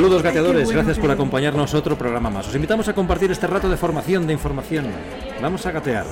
Saludos 0.00 0.22
gateadores, 0.22 0.70
gracias 0.70 0.98
por 0.98 1.10
acompañarnos 1.10 1.74
otro 1.74 1.98
programa 1.98 2.30
más. 2.30 2.48
Os 2.48 2.54
invitamos 2.54 2.88
a 2.88 2.94
compartir 2.94 3.30
este 3.32 3.46
rato 3.46 3.68
de 3.68 3.76
formación, 3.76 4.26
de 4.26 4.32
información. 4.32 4.86
Vamos 5.42 5.66
a 5.66 5.72
gatear. 5.72 6.06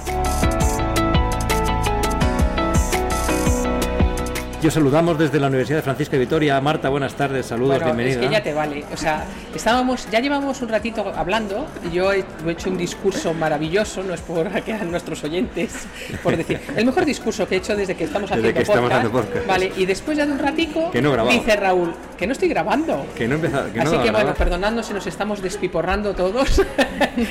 Yo 4.60 4.72
saludamos 4.72 5.16
desde 5.16 5.38
la 5.38 5.46
Universidad 5.46 5.78
de 5.78 5.82
Francisco 5.82 6.12
de 6.14 6.18
Vitoria. 6.18 6.60
Marta, 6.60 6.88
buenas 6.88 7.14
tardes, 7.14 7.46
saludos, 7.46 7.78
Bueno, 7.78 7.94
bienvenida. 7.94 8.20
es 8.20 8.26
que 8.26 8.32
ya 8.32 8.42
te 8.42 8.52
vale. 8.52 8.84
O 8.92 8.96
sea, 8.96 9.24
estábamos, 9.54 10.08
ya 10.10 10.18
llevamos 10.18 10.60
un 10.62 10.68
ratito 10.68 11.12
hablando. 11.16 11.64
y 11.88 11.94
Yo 11.94 12.12
he, 12.12 12.24
he 12.44 12.50
hecho 12.50 12.68
un 12.68 12.76
discurso 12.76 13.32
maravilloso, 13.34 14.02
no 14.02 14.14
es 14.14 14.20
por 14.20 14.48
que 14.64 14.72
a 14.72 14.78
nuestros 14.82 15.22
oyentes, 15.22 15.86
por 16.24 16.36
decir, 16.36 16.58
el 16.74 16.84
mejor 16.84 17.04
discurso 17.04 17.46
que 17.46 17.54
he 17.54 17.58
hecho 17.58 17.76
desde 17.76 17.94
que 17.94 18.02
estamos 18.02 18.30
Desde 18.30 18.48
haciendo 18.48 18.56
que 18.56 18.62
estamos 18.62 18.90
podcast. 18.90 19.04
haciendo 19.06 19.20
podcast. 19.28 19.46
Vale, 19.46 19.72
y 19.76 19.86
después 19.86 20.18
ya 20.18 20.26
de 20.26 20.32
un 20.32 20.38
ratico, 20.40 20.90
Que 20.90 21.02
no 21.02 21.10
he 21.10 21.12
grabado. 21.12 21.38
dice 21.38 21.54
Raúl, 21.54 21.94
que 22.18 22.26
no 22.26 22.32
estoy 22.32 22.48
grabando. 22.48 23.06
Que 23.16 23.28
no 23.28 23.40
que 23.40 23.48
no 23.48 23.58
Así 23.82 23.96
que 23.98 24.10
bueno, 24.10 24.34
perdonadnos 24.34 24.86
si 24.86 24.92
nos 24.92 25.06
estamos 25.06 25.40
despiporrando 25.40 26.14
todos. 26.14 26.62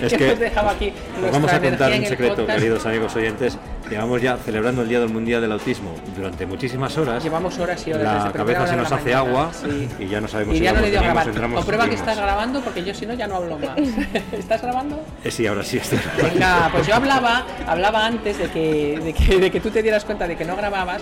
Es 0.01 0.13
que 0.13 0.35
dejado 0.35 0.69
aquí 0.69 0.91
Os 1.25 1.31
vamos 1.31 1.51
a 1.51 1.61
contar 1.61 1.91
un 1.93 2.05
secreto, 2.05 2.35
podcast. 2.37 2.59
queridos 2.59 2.85
amigos 2.85 3.15
oyentes. 3.15 3.57
Llevamos 3.89 4.21
ya 4.21 4.35
celebrando 4.37 4.81
el 4.81 4.89
Día 4.89 4.99
del 4.99 5.09
Mundial 5.09 5.39
del 5.41 5.51
Autismo 5.53 5.93
durante 6.15 6.45
muchísimas 6.45 6.97
horas. 6.97 7.23
Llevamos 7.23 7.57
horas 7.57 7.87
y 7.87 7.93
horas 7.93 8.03
La 8.03 8.13
desde 8.25 8.31
cabeza 8.37 8.67
se 8.67 8.75
nos 8.75 8.91
hace 8.91 9.13
mañana. 9.13 9.19
agua 9.19 9.51
Sí. 9.53 9.89
y 9.99 10.07
ya 10.07 10.19
no 10.21 10.27
sabemos 10.27 10.55
Y 10.55 10.57
si 10.57 10.63
ya 10.65 10.73
no 10.73 10.81
le 10.81 10.91
dio 10.91 11.01
grabar. 11.01 11.31
Comprueba 11.53 11.87
que 11.87 11.95
estás 11.95 12.17
grabando 12.17 12.59
porque 12.61 12.83
yo 12.83 12.93
si 12.93 13.05
no 13.05 13.13
ya 13.13 13.27
no 13.27 13.35
hablo 13.37 13.57
más. 13.57 13.77
¿Estás 14.33 14.61
grabando? 14.61 15.01
Eh, 15.23 15.31
sí, 15.31 15.47
ahora 15.47 15.63
sí 15.63 15.77
estoy. 15.77 15.99
Venga, 16.21 16.69
pues 16.71 16.85
yo 16.85 16.95
hablaba, 16.95 17.45
hablaba 17.65 18.05
antes 18.05 18.37
de 18.37 18.49
que, 18.49 18.99
de 19.03 19.13
que, 19.13 19.39
de 19.39 19.51
que 19.51 19.59
tú 19.61 19.69
te 19.69 19.81
dieras 19.81 20.03
cuenta 20.03 20.27
de 20.27 20.35
que 20.35 20.43
no 20.45 20.55
grababas, 20.57 21.01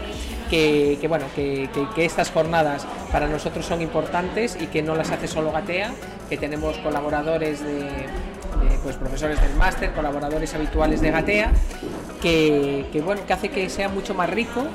que, 0.49 0.97
que 1.01 1.07
bueno, 1.07 1.25
que, 1.35 1.69
que- 1.73 1.87
que 1.95 2.05
estas 2.05 2.29
jornadas 2.29 2.85
para 3.11 3.27
nosotros 3.27 3.65
son 3.65 3.81
importantes 3.81 4.57
y 4.59 4.67
que 4.67 4.81
no 4.83 4.95
las 4.95 5.09
hace 5.11 5.27
solo 5.27 5.51
Gatea, 5.51 5.91
que 6.29 6.37
tenemos 6.37 6.77
colaboradores 6.77 7.63
de, 7.63 7.89
de, 8.55 8.77
pues, 8.83 8.95
profesores 8.95 9.41
del 9.41 9.53
máster, 9.55 9.91
colaboradores 9.93 10.53
habituales 10.53 11.01
de 11.01 11.11
Gatea, 11.11 11.51
que, 12.21 12.85
que, 12.91 13.01
bueno, 13.01 13.21
que 13.25 13.33
hace 13.33 13.49
que 13.49 13.69
sea 13.69 13.89
mucho 13.89 14.13
más 14.13 14.29
rico 14.29 14.65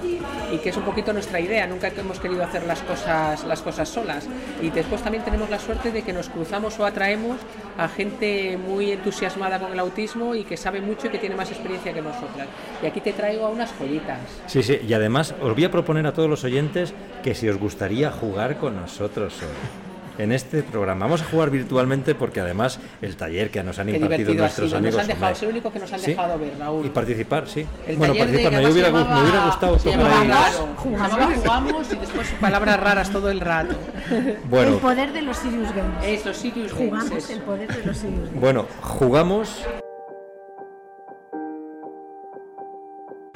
y 0.52 0.58
que 0.58 0.70
es 0.70 0.76
un 0.76 0.84
poquito 0.84 1.12
nuestra 1.12 1.40
idea. 1.40 1.66
Nunca 1.66 1.88
hemos 1.88 2.20
querido 2.20 2.44
hacer 2.44 2.64
las 2.64 2.80
cosas, 2.80 3.44
las 3.44 3.62
cosas 3.62 3.88
solas. 3.88 4.26
Y 4.62 4.70
después 4.70 5.02
también 5.02 5.24
tenemos 5.24 5.50
la 5.50 5.58
suerte 5.58 5.90
de 5.90 6.02
que 6.02 6.12
nos 6.12 6.28
cruzamos 6.28 6.78
o 6.78 6.86
atraemos 6.86 7.38
a 7.78 7.88
gente 7.88 8.56
muy 8.56 8.92
entusiasmada 8.92 9.58
con 9.58 9.72
el 9.72 9.78
autismo 9.78 10.34
y 10.34 10.44
que 10.44 10.56
sabe 10.56 10.80
mucho 10.80 11.06
y 11.06 11.10
que 11.10 11.18
tiene 11.18 11.34
más 11.34 11.50
experiencia 11.50 11.92
que 11.92 12.02
nosotras. 12.02 12.48
Y 12.82 12.86
aquí 12.86 13.00
te 13.00 13.12
traigo 13.12 13.46
a 13.46 13.50
unas 13.50 13.72
joyitas. 13.78 14.18
Sí, 14.46 14.62
sí, 14.62 14.80
y 14.86 14.92
además 14.92 15.34
os 15.40 15.54
voy 15.54 15.64
a 15.64 15.70
proponer 15.70 16.06
a 16.06 16.12
todos 16.12 16.28
los 16.28 16.44
oyentes 16.44 16.94
que 17.22 17.34
si 17.34 17.48
os 17.48 17.58
gustaría 17.58 18.10
jugar 18.10 18.58
con 18.58 18.76
nosotros 18.76 19.34
hoy. 19.42 19.89
En 20.18 20.32
este 20.32 20.62
programa 20.62 21.06
vamos 21.06 21.22
a 21.22 21.24
jugar 21.24 21.48
virtualmente 21.50 22.14
porque 22.14 22.40
además 22.40 22.78
el 23.00 23.16
taller 23.16 23.50
que 23.50 23.62
nos 23.62 23.78
han 23.78 23.86
Qué 23.86 23.96
impartido 23.96 24.34
nuestros 24.34 24.72
amigos 24.74 24.94
Nos 24.96 25.02
han 25.02 25.08
dejado, 25.08 25.32
es 25.32 25.42
el 25.42 25.48
único 25.48 25.72
que 25.72 25.78
nos 25.78 25.92
han 25.92 26.00
¿Sí? 26.00 26.10
dejado 26.10 26.38
ver, 26.38 26.52
Raúl. 26.58 26.84
y 26.86 26.88
participar, 26.90 27.48
sí. 27.48 27.66
El 27.86 27.96
bueno, 27.96 28.14
participar, 28.14 28.52
me 28.52 28.70
hubiera, 28.70 28.88
gu- 28.90 28.92
me 28.92 28.98
llamaba- 29.00 29.22
hubiera 29.22 29.44
gustado 29.46 29.76
tocar 29.76 29.92
llamaba 29.92 30.20
ahí. 30.20 30.28
raro. 30.28 30.68
Jugamos. 30.76 31.10
Llamaba 31.12 31.34
jugamos 31.36 31.92
y 31.92 31.96
después 31.96 32.28
palabras 32.40 32.80
raras 32.80 33.10
todo 33.10 33.30
el 33.30 33.40
rato. 33.40 33.74
El 34.10 34.74
poder 34.78 35.12
de 35.12 35.22
los 35.22 35.36
Sirius 35.38 35.74
Games. 35.74 36.04
Eso, 36.04 36.34
Sirius 36.34 36.74
Games, 36.74 36.90
Jugamos 36.90 37.12
eso. 37.24 37.32
el 37.32 37.40
poder 37.40 37.68
de 37.74 37.84
los 37.86 37.96
Sirius 37.96 38.18
Games. 38.26 38.40
bueno, 38.40 38.66
jugamos. 38.82 39.64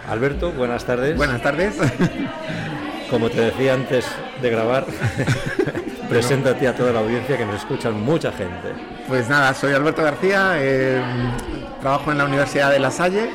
Alberto, 0.08 0.52
buenas 0.52 0.84
tardes. 0.84 1.16
Buenas 1.16 1.40
tardes. 1.42 1.76
Como 3.10 3.30
te 3.30 3.40
decía 3.40 3.74
antes 3.74 4.04
de 4.42 4.50
grabar, 4.50 4.86
preséntate 6.14 6.68
a 6.68 6.76
toda 6.76 6.92
la 6.92 7.00
audiencia 7.00 7.36
que 7.36 7.44
nos 7.44 7.56
escuchan 7.56 8.00
mucha 8.00 8.30
gente. 8.30 8.72
Pues 9.08 9.28
nada, 9.28 9.52
soy 9.52 9.72
Alberto 9.72 10.00
García, 10.00 10.54
eh, 10.58 11.02
trabajo 11.80 12.12
en 12.12 12.18
la 12.18 12.24
Universidad 12.24 12.70
de 12.70 12.78
La 12.78 12.92
Salle 12.92 13.30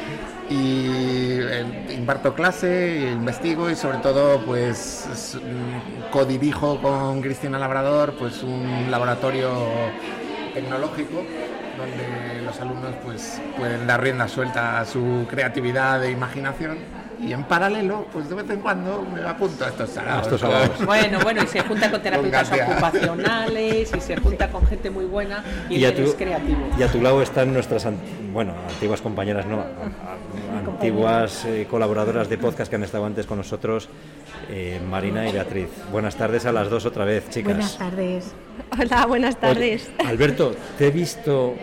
y 0.49 1.39
eh, 1.41 1.65
imparto 1.89 2.33
clase, 2.33 3.09
investigo 3.11 3.69
y 3.69 3.75
sobre 3.75 3.97
todo 3.97 4.39
pues 4.45 5.09
mm, 5.35 6.09
codirijo 6.09 6.81
con 6.81 7.21
Cristina 7.21 7.59
Labrador 7.59 8.13
pues 8.17 8.43
un 8.43 8.89
laboratorio 8.89 9.51
tecnológico 10.53 11.25
donde 11.77 12.41
los 12.45 12.61
alumnos 12.61 12.95
pues 13.03 13.41
pueden 13.57 13.87
dar 13.87 14.01
rienda 14.01 14.29
suelta 14.29 14.79
a 14.79 14.85
su 14.85 15.27
creatividad 15.29 16.01
e 16.05 16.11
imaginación 16.11 16.77
y 17.21 17.33
en 17.33 17.43
paralelo 17.43 18.05
pues 18.13 18.29
de 18.29 18.35
vez 18.35 18.49
en 18.49 18.59
cuando 18.61 19.05
me 19.13 19.21
apunto 19.27 19.65
a 19.65 19.69
estos 19.69 19.89
saraos. 19.89 20.27
Bueno, 20.85 21.19
bueno, 21.23 21.43
y 21.43 21.47
se 21.47 21.61
junta 21.61 21.91
con 21.91 22.01
terapeutas 22.01 22.51
ocupacionales 22.51 23.91
y 23.95 24.01
se 24.01 24.17
junta 24.17 24.49
con 24.49 24.65
gente 24.67 24.89
muy 24.89 25.05
buena 25.05 25.43
y, 25.69 25.83
a 25.85 25.89
él 25.89 25.95
tu, 25.95 26.01
es 26.03 26.13
creativo. 26.15 26.59
y 26.77 26.83
a 26.83 26.87
tu 26.91 27.01
lado 27.01 27.21
están 27.21 27.53
nuestras 27.53 27.85
bueno, 28.33 28.53
antiguas 28.69 29.01
compañeras, 29.01 29.45
no, 29.45 29.59
a- 29.59 29.63
a- 29.63 30.59
antiguas 30.71 31.45
eh, 31.45 31.67
colaboradoras 31.69 32.29
de 32.29 32.37
podcast 32.37 32.69
que 32.69 32.75
han 32.75 32.83
estado 32.83 33.05
antes 33.05 33.25
con 33.25 33.37
nosotros, 33.37 33.89
eh, 34.49 34.79
Marina 34.89 35.27
y 35.27 35.31
Beatriz. 35.33 35.69
Buenas 35.91 36.15
tardes 36.15 36.45
a 36.45 36.51
las 36.51 36.69
dos 36.69 36.85
otra 36.85 37.05
vez, 37.05 37.29
chicas. 37.29 37.53
Buenas 37.53 37.77
tardes. 37.77 38.31
Hola, 38.79 39.05
buenas 39.05 39.35
Oye, 39.35 39.41
tardes. 39.41 39.91
Alberto, 40.05 40.55
te 40.77 40.87
he 40.87 40.91
visto 40.91 41.55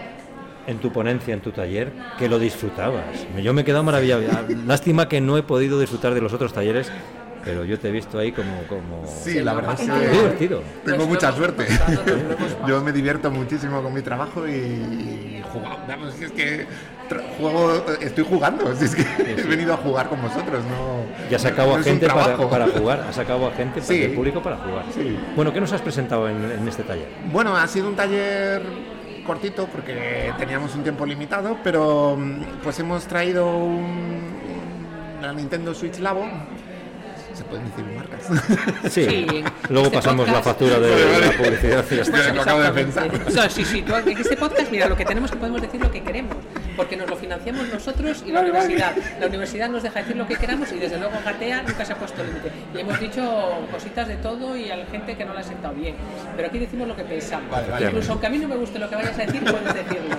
en 0.67 0.79
tu 0.79 0.93
ponencia, 0.93 1.33
en 1.35 1.41
tu 1.41 1.53
taller, 1.53 1.93
que 2.19 2.29
lo 2.29 2.39
disfrutabas. 2.39 3.05
Yo 3.43 3.53
me 3.53 3.63
he 3.63 3.65
quedado 3.65 3.85
maravillado. 3.85 4.23
Lástima 4.67 5.09
que 5.09 5.21
no 5.21 5.37
he 5.39 5.43
podido 5.43 5.79
disfrutar 5.79 6.15
de 6.15 6.21
los 6.21 6.33
otros 6.33 6.53
talleres, 6.53 6.91
pero 7.45 7.65
yo 7.65 7.79
te 7.79 7.89
he 7.89 7.93
visto 7.93 8.19
ahí 8.19 8.33
como... 8.33 8.63
como... 8.69 9.05
Sí, 9.07 9.41
la 9.41 9.55
verdad 9.55 9.79
es 9.81 9.89
que 9.89 10.09
divertido. 10.09 10.63
tengo 10.85 11.07
mucha 11.07 11.31
suerte. 11.33 11.65
Yo 12.67 12.83
me 12.83 12.91
divierto 12.91 13.31
muchísimo 13.31 13.81
con 13.83 13.95
mi 13.95 14.03
trabajo 14.03 14.49
y. 14.49 15.41
Vamos, 15.89 16.21
es 16.21 16.33
que 16.33 16.67
juego, 17.39 17.85
estoy 18.01 18.25
jugando. 18.29 18.75
si 18.75 18.87
es 18.87 18.95
que 18.97 19.03
he 19.41 19.43
venido 19.45 19.73
a 19.75 19.77
jugar 19.77 20.09
con 20.09 20.21
vosotros, 20.21 20.65
no. 20.65 21.05
Y 21.31 21.35
has 21.37 21.43
sacado 21.43 21.69
no 21.75 21.77
a 21.77 21.83
gente 21.85 22.09
para, 22.09 22.37
para 22.37 22.67
jugar, 22.67 23.07
has 23.09 23.15
sacado 23.15 23.47
a 23.47 23.53
gente 23.53 23.81
Sí. 23.81 23.99
del 24.01 24.13
público 24.15 24.43
para 24.43 24.57
jugar. 24.57 24.85
Sí. 24.93 25.17
Bueno, 25.37 25.53
¿qué 25.53 25.61
nos 25.61 25.73
has 25.73 25.81
presentado 25.83 26.29
en, 26.29 26.37
en 26.51 26.67
este 26.67 26.83
taller? 26.83 27.07
Bueno, 27.33 27.57
ha 27.57 27.67
sido 27.69 27.89
un 27.89 27.95
taller 27.95 28.61
cortito 29.27 29.67
porque 29.67 30.33
teníamos 30.39 30.75
un 30.75 30.83
tiempo 30.83 31.05
limitado, 31.05 31.59
pero 31.63 32.17
mm, 32.17 32.63
pues 32.63 32.79
hemos 32.79 33.07
traído 33.07 33.57
un, 33.57 34.37
la 35.21 35.33
Nintendo 35.33 35.75
Switch 35.75 35.99
Labo. 35.99 36.27
Se 37.37 37.45
pueden 37.45 37.67
decir 37.69 37.85
marcas. 37.95 38.93
Sí, 38.93 39.05
Sí, 39.05 39.45
luego 39.69 39.87
este 39.89 39.99
pasamos 39.99 40.27
la 40.27 40.35
podcast- 40.41 40.43
factura 40.45 40.79
de, 40.79 40.91
Vale, 40.91 41.05
vale. 41.05 41.27
la 41.27 41.33
publicidad 41.37 41.85
y 41.91 41.97
ya 41.97 42.03
está. 42.03 42.33
Lo 42.33 42.43
acabo 42.43 42.61
de 42.61 42.67
Exactamente. 42.69 43.19
pensar. 43.19 43.29
O 43.29 43.31
sea, 43.31 43.51
sí, 43.51 43.65
sí, 43.65 43.83
tú 43.83 43.95
en 43.95 44.09
este 44.19 44.37
podcast, 44.39 44.71
mira, 44.71 44.89
lo 44.89 44.97
que 44.97 45.05
tenemos 45.05 45.31
que 45.31 45.37
podemos 45.37 45.61
decir 45.61 45.81
lo 45.81 45.91
que 45.91 46.03
queremos, 46.03 46.35
porque 46.77 46.97
nos 46.97 47.11
lo 47.11 47.17
financiamos 47.17 47.69
nosotros 47.69 48.25
y 48.27 48.33
la 48.33 48.41
universidad. 48.41 48.95
La 49.21 49.27
universidad 49.27 49.69
nos 49.69 49.83
deja 49.83 50.01
decir 50.01 50.17
lo 50.17 50.27
que 50.27 50.37
queramos 50.37 50.73
y 50.73 50.79
desde 50.79 50.99
luego 50.99 51.13
Gatea 51.25 51.63
nunca 51.63 51.85
se 51.85 51.93
ha 51.93 51.97
puesto 51.97 52.23
límite. 52.25 52.51
Y 52.75 52.81
hemos 52.81 52.99
dicho 53.01 53.23
cositas 53.71 54.09
de 54.09 54.17
todo 54.17 54.57
y 54.57 54.71
a 54.71 54.77
la 54.77 54.87
gente 54.87 55.15
que 55.17 55.25
no 55.27 55.35
la 55.35 55.41
ha 55.41 55.45
sentado 55.45 55.75
bien. 55.75 55.95
Pero 56.37 56.49
aquí 56.49 56.59
decimos 56.59 56.89
lo 56.89 56.97
que 56.97 57.05
pensamos. 57.05 57.51
Vale, 57.51 57.69
vale. 57.69 57.87
Incluso 57.87 58.13
aunque 58.13 58.27
a 58.29 58.31
mí 58.31 58.39
no 58.39 58.49
me 58.49 58.57
guste 58.57 58.79
lo 58.79 58.89
que 58.89 58.97
vayas 58.97 59.19
a 59.19 59.27
decir, 59.27 59.43
puedes 59.45 59.75
decirlo. 59.75 60.17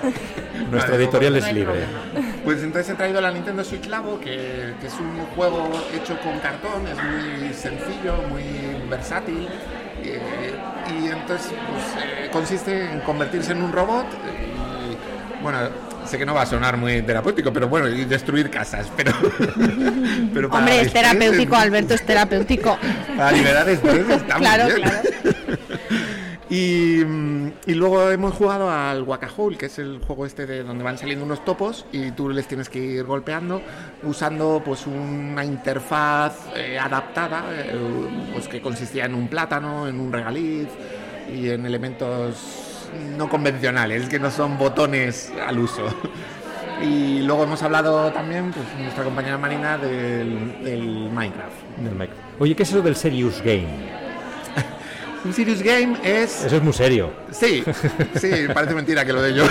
Nuestra 0.71 0.95
editorial 0.95 1.33
No 1.33 1.39
es 1.39 1.53
libre. 1.53 1.65
problema. 2.13 2.26
Pues 2.47 2.63
entonces 2.63 2.93
he 2.93 2.95
traído 2.95 3.19
la 3.19 3.29
Nintendo 3.29 3.61
Switch 3.61 3.87
Labo, 3.87 4.21
que, 4.21 4.73
que 4.79 4.87
es 4.87 4.93
un 4.93 5.19
juego 5.35 5.69
hecho 5.93 6.17
con 6.21 6.39
cartón, 6.39 6.87
es 6.87 6.95
muy 6.95 7.53
sencillo, 7.53 8.15
muy 8.29 8.87
versátil. 8.89 9.49
eh, 10.01 10.53
y 10.89 11.07
entonces 11.09 11.51
pues, 11.51 12.05
eh, 12.05 12.29
consiste 12.31 12.89
en 12.89 13.01
convertirse 13.01 13.51
en 13.51 13.61
un 13.63 13.73
robot 13.73 14.05
y, 14.13 15.43
bueno, 15.43 15.57
sé 16.05 16.17
que 16.17 16.25
no 16.25 16.33
va 16.35 16.43
a 16.43 16.45
sonar 16.45 16.77
muy 16.77 17.01
terapéutico, 17.01 17.51
pero 17.51 17.67
bueno, 17.67 17.89
y 17.89 18.05
destruir 18.05 18.49
casas, 18.49 18.87
pero... 18.95 19.11
Hombre, 20.49 20.79
es 20.79 20.93
terapéutico, 20.93 21.53
Alberto, 21.57 21.95
es 21.95 22.05
terapéutico. 22.05 22.77
Para 23.17 23.33
liberar 23.33 23.67
estrés 23.67 24.07
está 24.09 24.35
Claro, 24.35 24.63
muy 24.63 24.73
bien. 24.75 24.87
claro. 24.89 25.57
Y, 26.49 27.03
mm, 27.05 27.51
y 27.65 27.73
luego 27.73 28.09
hemos 28.09 28.33
jugado 28.33 28.71
al 28.71 29.03
Wacahole, 29.03 29.57
que 29.57 29.65
es 29.65 29.79
el 29.79 29.99
juego 29.99 30.25
este 30.25 30.45
de 30.45 30.63
donde 30.63 30.83
van 30.83 30.97
saliendo 30.97 31.25
unos 31.25 31.43
topos 31.43 31.85
y 31.91 32.11
tú 32.11 32.29
les 32.29 32.47
tienes 32.47 32.69
que 32.69 32.79
ir 32.79 33.03
golpeando 33.03 33.61
usando 34.03 34.61
pues 34.63 34.87
una 34.87 35.43
interfaz 35.43 36.47
eh, 36.55 36.79
adaptada, 36.79 37.43
eh, 37.51 37.75
pues 38.33 38.47
que 38.47 38.61
consistía 38.61 39.05
en 39.05 39.15
un 39.15 39.27
plátano, 39.27 39.87
en 39.87 39.99
un 39.99 40.11
regaliz 40.11 40.69
y 41.33 41.49
en 41.49 41.65
elementos 41.65 42.35
no 43.17 43.29
convencionales, 43.29 44.07
que 44.07 44.19
no 44.19 44.31
son 44.31 44.57
botones 44.57 45.31
al 45.45 45.59
uso. 45.59 45.83
Y 46.81 47.21
luego 47.23 47.43
hemos 47.43 47.63
hablado 47.63 48.11
también, 48.11 48.51
pues 48.51 48.65
nuestra 48.79 49.03
compañera 49.03 49.37
Marina. 49.37 49.77
Del 49.77 51.09
Minecraft. 51.11 51.55
Oye, 52.39 52.55
¿qué 52.55 52.63
es 52.63 52.69
eso 52.69 52.81
del 52.81 52.95
Serious 52.95 53.41
Game? 53.41 54.06
Un 55.27 55.33
Serious 55.33 55.61
Game 55.61 55.97
es... 56.05 56.45
Eso 56.45 56.55
es 56.55 56.63
muy 56.63 56.71
serio. 56.71 57.11
Sí, 57.31 57.61
sí, 58.15 58.29
parece 58.53 58.73
mentira 58.73 59.03
que 59.03 59.11
lo 59.11 59.21
de 59.21 59.33
yo. 59.33 59.43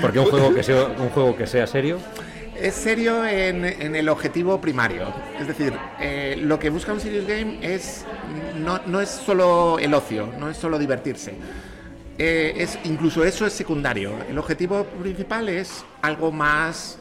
Porque 0.00 0.18
un 0.18 0.24
juego 0.24 0.54
que 0.54 0.62
sea, 0.62 0.84
un 0.84 1.10
juego 1.10 1.36
que 1.36 1.46
sea 1.46 1.66
serio 1.66 1.98
es 2.58 2.74
serio 2.74 3.26
en, 3.26 3.66
en, 3.66 3.94
el 3.94 4.08
objetivo 4.08 4.58
primario. 4.58 5.12
Es 5.38 5.48
decir, 5.48 5.74
eh, 6.00 6.38
lo 6.40 6.58
que 6.58 6.70
busca 6.70 6.94
un 6.94 7.00
serious 7.00 7.26
game 7.26 7.58
es 7.60 8.06
no, 8.58 8.80
no, 8.86 9.02
es 9.02 9.10
solo 9.10 9.78
el 9.78 9.92
ocio, 9.92 10.32
no 10.38 10.48
es 10.48 10.56
solo 10.56 10.78
divertirse. 10.78 11.34
Eh, 12.16 12.54
es, 12.56 12.78
incluso 12.84 13.22
eso 13.22 13.44
es 13.44 13.52
secundario. 13.52 14.14
El 14.30 14.38
objetivo 14.38 14.84
principal 14.84 15.50
es 15.50 15.84
algo 16.00 16.32
más 16.32 16.96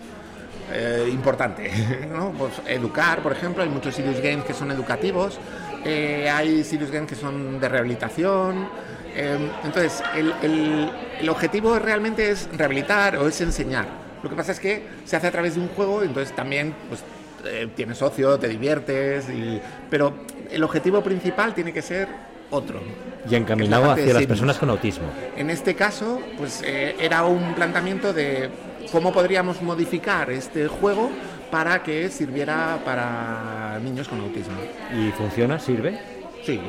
eh, 0.74 1.07
importante. 1.12 1.71
¿no? 2.12 2.31
Pues 2.31 2.54
educar, 2.68 3.21
por 3.21 3.31
ejemplo, 3.31 3.63
hay 3.63 3.69
muchos 3.69 3.95
serious 3.95 4.19
games 4.21 4.44
que 4.44 4.54
son 4.54 4.69
educativos, 4.71 5.39
eh, 5.86 6.30
hay 6.30 6.63
serious 6.63 6.92
games 6.92 7.10
que 7.10 7.16
son 7.16 7.60
de 7.60 7.69
rehabilitación. 7.69 8.68
entonces, 9.16 10.01
el, 10.16 10.33
el, 10.42 10.92
el 11.19 11.30
objetivo 11.30 11.78
realmente 11.80 12.30
es 12.30 12.48
rehabilitar 12.56 13.18
o 13.18 13.28
es 13.28 13.42
enseñar. 13.42 14.01
Lo 14.24 14.30
que 14.30 14.36
pasa 14.36 14.51
es 14.51 14.60
que 14.60 14.83
se 15.06 15.16
hace 15.16 15.28
a 15.28 15.31
través 15.31 15.56
de 15.56 15.62
un 15.62 15.68
juego, 15.69 16.04
entonces 16.04 16.36
también 16.36 16.75
pues, 16.88 17.04
eh, 17.45 17.68
tienes 17.75 17.98
socio, 17.98 18.38
te 18.38 18.48
diviertes, 18.48 19.30
y... 19.30 19.60
pero 19.89 20.13
el 20.51 20.63
objetivo 20.63 21.01
principal 21.01 21.54
tiene 21.54 21.74
que 21.74 21.81
ser 21.81 22.07
otro. 22.51 22.81
Y 23.30 23.36
encaminado 23.36 23.92
hacia 23.92 24.13
las 24.13 24.25
personas 24.25 24.57
con 24.57 24.69
autismo. 24.69 25.06
En 25.36 25.50
este 25.50 25.74
caso, 25.75 26.22
pues 26.38 26.62
eh, 26.66 26.95
era 27.00 27.24
un 27.24 27.54
planteamiento 27.54 28.13
de 28.13 28.50
cómo 28.92 29.12
podríamos 29.12 29.62
modificar 29.62 30.30
este 30.31 30.68
juego 30.68 31.10
para 31.50 31.81
que 31.83 32.10
sirviera 32.10 32.80
para 32.83 33.70
niños 33.81 34.07
con 34.07 34.19
autismo. 34.22 34.56
¿Y 34.94 35.12
funciona? 35.12 35.60
¿Sirve? 35.60 36.00
Sí, 36.44 36.60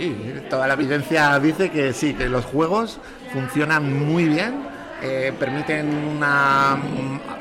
toda 0.51 0.67
la 0.67 0.75
evidencia 0.75 1.39
dice 1.39 1.71
que 1.71 1.93
sí, 1.93 2.13
que 2.13 2.29
los 2.29 2.45
juegos 2.45 2.99
funcionan 3.33 4.07
muy 4.07 4.27
bien 4.27 4.73
eh, 5.05 5.33
permiten 5.37 5.89
una 6.07 6.81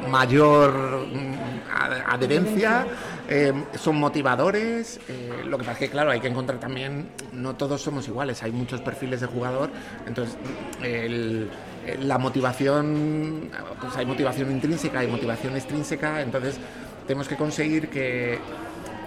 mayor 0.09 1.05
adherencia, 2.07 2.87
eh, 3.29 3.53
son 3.79 3.97
motivadores. 3.97 4.99
Eh, 5.07 5.43
lo 5.45 5.59
que 5.59 5.63
pasa 5.65 5.73
es 5.73 5.77
que, 5.77 5.89
claro, 5.89 6.09
hay 6.09 6.19
que 6.19 6.27
encontrar 6.27 6.59
también, 6.59 7.09
no 7.33 7.55
todos 7.55 7.79
somos 7.79 8.07
iguales, 8.07 8.41
hay 8.41 8.51
muchos 8.51 8.81
perfiles 8.81 9.21
de 9.21 9.27
jugador, 9.27 9.69
entonces 10.07 10.35
la 11.99 12.17
motivación, 12.17 13.51
pues 13.79 13.95
hay 13.95 14.07
motivación 14.07 14.49
intrínseca, 14.49 14.99
hay 14.99 15.07
motivación 15.07 15.55
extrínseca, 15.55 16.21
entonces 16.21 16.57
tenemos 17.05 17.27
que 17.27 17.35
conseguir 17.35 17.89
que 17.89 18.39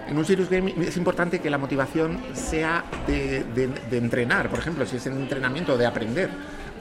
en 0.07 0.17
un 0.17 0.25
serious 0.25 0.49
game 0.49 0.73
es 0.85 0.97
importante 0.97 1.39
que 1.39 1.49
la 1.49 1.57
motivación 1.57 2.19
sea 2.33 2.83
de, 3.07 3.43
de, 3.43 3.97
entrenar, 3.97 4.49
por 4.49 4.59
ejemplo, 4.59 4.85
si 4.85 4.97
es 4.97 5.05
en 5.07 5.13
entrenamiento, 5.13 5.77
de 5.77 5.85
aprender, 5.85 6.29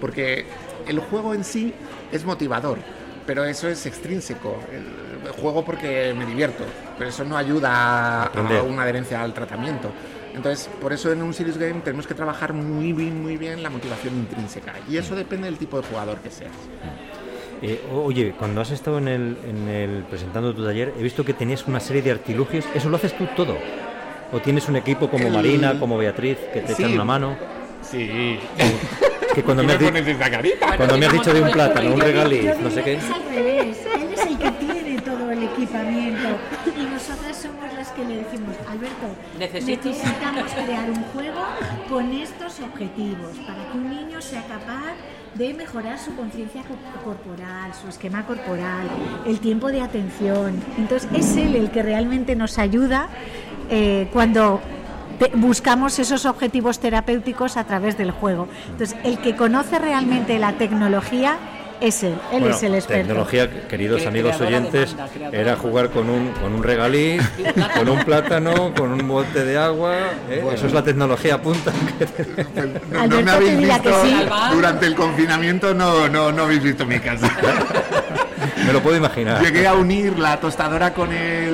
porque 0.00 0.46
el 0.86 0.98
juego 0.98 1.34
en 1.34 1.44
sí 1.44 1.72
es 2.12 2.24
motivador, 2.24 2.78
pero 3.26 3.44
eso 3.44 3.68
es 3.68 3.86
extrínseco. 3.86 4.58
El 5.24 5.32
juego 5.32 5.64
porque 5.64 6.14
me 6.16 6.26
divierto, 6.26 6.64
pero 6.98 7.10
eso 7.10 7.24
no 7.24 7.36
ayuda 7.36 8.24
a, 8.24 8.62
una 8.62 8.82
adherencia 8.82 9.22
al 9.22 9.32
tratamiento. 9.32 9.90
Entonces, 10.34 10.68
por 10.80 10.92
eso 10.92 11.12
en 11.12 11.22
un 11.22 11.32
serious 11.32 11.56
game 11.56 11.80
tenemos 11.80 12.06
que 12.06 12.14
trabajar 12.14 12.52
muy 12.52 12.92
bien, 12.92 13.22
muy 13.22 13.36
bien 13.36 13.62
la 13.62 13.70
motivación 13.70 14.14
intrínseca. 14.16 14.74
Y 14.88 14.96
eso 14.96 15.14
depende 15.14 15.46
del 15.46 15.58
tipo 15.58 15.80
de 15.80 15.86
jugador 15.86 16.18
que 16.18 16.30
seas. 16.30 16.52
Eh, 17.62 17.80
oye, 17.92 18.34
cuando 18.38 18.60
has 18.60 18.70
estado 18.70 18.98
en 18.98 19.08
el, 19.08 19.36
en 19.48 19.68
el 19.68 20.02
presentando 20.04 20.54
tu 20.54 20.64
taller, 20.64 20.94
he 20.98 21.02
visto 21.02 21.24
que 21.24 21.34
tenías 21.34 21.66
una 21.66 21.80
serie 21.80 22.02
de 22.02 22.10
artilugios. 22.10 22.64
¿Eso 22.74 22.88
lo 22.88 22.96
haces 22.96 23.16
tú 23.16 23.26
todo? 23.36 23.56
¿O 24.32 24.40
tienes 24.40 24.68
un 24.68 24.76
equipo 24.76 25.08
como 25.08 25.30
Marina, 25.30 25.78
como 25.78 25.96
Beatriz, 25.96 26.38
que 26.52 26.60
te 26.60 26.72
echan 26.72 26.92
una 26.92 27.04
mano? 27.04 27.36
Sí. 27.82 28.38
que 29.34 29.42
cuando 29.42 29.62
me, 29.62 29.74
has, 29.74 29.78
cuando 30.76 30.98
me 30.98 31.06
has 31.06 31.12
dicho 31.12 31.32
de 31.32 31.42
un 31.42 31.50
plátano, 31.50 31.94
un 31.94 32.00
regaliz, 32.00 32.58
no 32.60 32.70
sé 32.70 32.82
qué. 32.82 32.94
Es 32.94 33.10
al 33.10 33.22
revés, 33.34 33.78
él 33.94 34.08
es 34.12 34.26
el 34.26 34.38
que 34.38 34.50
tiene 34.52 35.00
todo 35.02 35.30
el 35.30 35.42
equipamiento 35.42 36.28
y 36.76 36.82
nosotras 36.84 37.36
somos 37.36 37.72
las 37.74 37.90
que 37.90 38.04
le 38.04 38.16
decimos, 38.18 38.56
Alberto, 38.68 39.06
necesitamos 39.38 40.52
crear 40.52 40.90
un 40.90 41.02
juego 41.04 41.44
con 41.88 42.12
estos 42.12 42.60
objetivos 42.60 43.36
para 43.46 43.70
que 43.70 43.78
un 43.78 43.90
niño 43.90 44.20
sea 44.20 44.42
capaz 44.42 44.94
de 45.34 45.54
mejorar 45.54 45.98
su 45.98 46.14
conciencia 46.14 46.62
corporal, 47.04 47.72
su 47.74 47.88
esquema 47.88 48.24
corporal, 48.24 48.88
el 49.26 49.40
tiempo 49.40 49.70
de 49.70 49.80
atención. 49.80 50.60
Entonces 50.78 51.08
es 51.12 51.36
él 51.36 51.56
el 51.56 51.70
que 51.70 51.82
realmente 51.82 52.36
nos 52.36 52.58
ayuda 52.58 53.08
eh, 53.70 54.08
cuando 54.12 54.60
buscamos 55.34 55.98
esos 55.98 56.26
objetivos 56.26 56.78
terapéuticos 56.78 57.56
a 57.56 57.64
través 57.64 57.96
del 57.96 58.10
juego. 58.10 58.48
Entonces, 58.70 58.96
el 59.04 59.18
que 59.18 59.36
conoce 59.36 59.78
realmente 59.78 60.38
la 60.38 60.54
tecnología 60.54 61.38
es 61.80 62.02
él, 62.02 62.14
él 62.32 62.44
es 62.44 62.62
el 62.62 62.74
experto. 62.74 63.06
Tecnología, 63.06 63.50
queridos 63.68 64.06
amigos 64.06 64.40
oyentes, 64.40 64.94
era 65.32 65.56
jugar 65.56 65.90
con 65.90 66.08
un, 66.08 66.32
con 66.32 66.54
un 66.54 66.62
regalí, 66.62 67.18
con 67.74 67.88
un 67.88 68.04
plátano, 68.04 68.74
con 68.74 68.92
un 68.92 69.06
bote 69.06 69.44
de 69.44 69.58
agua. 69.58 69.94
¿eh? 70.30 70.44
Eso 70.52 70.66
es 70.66 70.72
la 70.72 70.82
tecnología 70.82 71.40
punta. 71.40 71.72
no, 73.08 73.20
me 73.22 73.30
habéis 73.30 73.58
visto 73.58 73.90
durante 74.52 74.86
el 74.86 74.94
confinamiento, 74.94 75.74
no, 75.74 76.08
no, 76.08 76.32
no 76.32 76.44
habéis 76.44 76.62
visto 76.62 76.86
mi 76.86 76.98
casa. 76.98 77.30
me 78.66 78.72
lo 78.72 78.82
puedo 78.82 78.96
imaginar. 78.96 79.42
Llegué 79.42 79.66
a 79.66 79.74
unir 79.74 80.18
la 80.18 80.38
tostadora 80.38 80.92
con 80.94 81.12
el, 81.12 81.53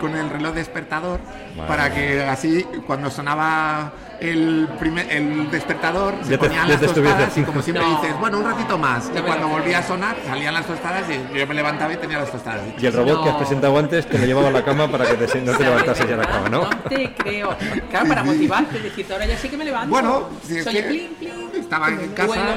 con 0.00 0.16
el 0.16 0.30
reloj 0.30 0.54
despertador 0.54 1.20
para 1.68 1.92
que 1.92 2.22
así 2.22 2.64
cuando 2.86 3.10
sonaba 3.10 3.92
el, 4.20 4.68
primer, 4.78 5.10
el 5.10 5.50
despertador 5.50 6.14
se 6.22 6.36
ponían 6.36 6.68
las 6.68 6.80
tostadas 6.80 7.36
y 7.38 7.42
como 7.42 7.62
siempre 7.62 7.84
dices, 7.84 8.18
bueno, 8.18 8.38
un 8.38 8.44
ratito 8.44 8.76
más. 8.76 9.10
Y 9.16 9.20
cuando 9.20 9.48
volvía 9.48 9.78
a 9.78 9.82
sonar 9.82 10.16
salían 10.26 10.54
las 10.54 10.66
tostadas 10.66 11.04
y 11.08 11.38
yo 11.38 11.46
me 11.46 11.54
levantaba 11.54 11.92
y 11.92 11.96
tenía 11.96 12.18
las 12.18 12.30
tostadas. 12.30 12.62
Y 12.78 12.86
el 12.86 12.92
robot 12.92 13.24
que 13.24 13.30
has 13.30 13.36
presentado 13.36 13.78
antes 13.78 14.06
te 14.06 14.18
lo 14.18 14.26
llevaba 14.26 14.48
a 14.48 14.52
la 14.52 14.64
cama 14.64 14.90
para 14.90 15.06
que 15.06 15.14
te, 15.14 15.40
no 15.40 15.56
te 15.56 15.64
levantases 15.64 16.08
ya 16.08 16.14
a 16.14 16.18
la 16.18 16.26
cama, 16.26 16.48
¿no? 16.48 16.62
No 16.62 16.76
te 16.88 17.14
creo. 17.14 17.56
Claro, 17.90 18.08
para 18.08 18.24
motivarte, 18.24 18.78
decir, 18.80 19.06
ahora 19.10 19.26
ya 19.26 19.36
sí 19.36 19.48
que 19.48 19.56
me 19.56 19.64
levanto. 19.64 19.90
Bueno, 19.90 20.28
si 20.46 20.58
es 20.58 20.66
que 20.66 21.10
estaba 21.58 21.88
en 21.88 22.08
casa. 22.12 22.56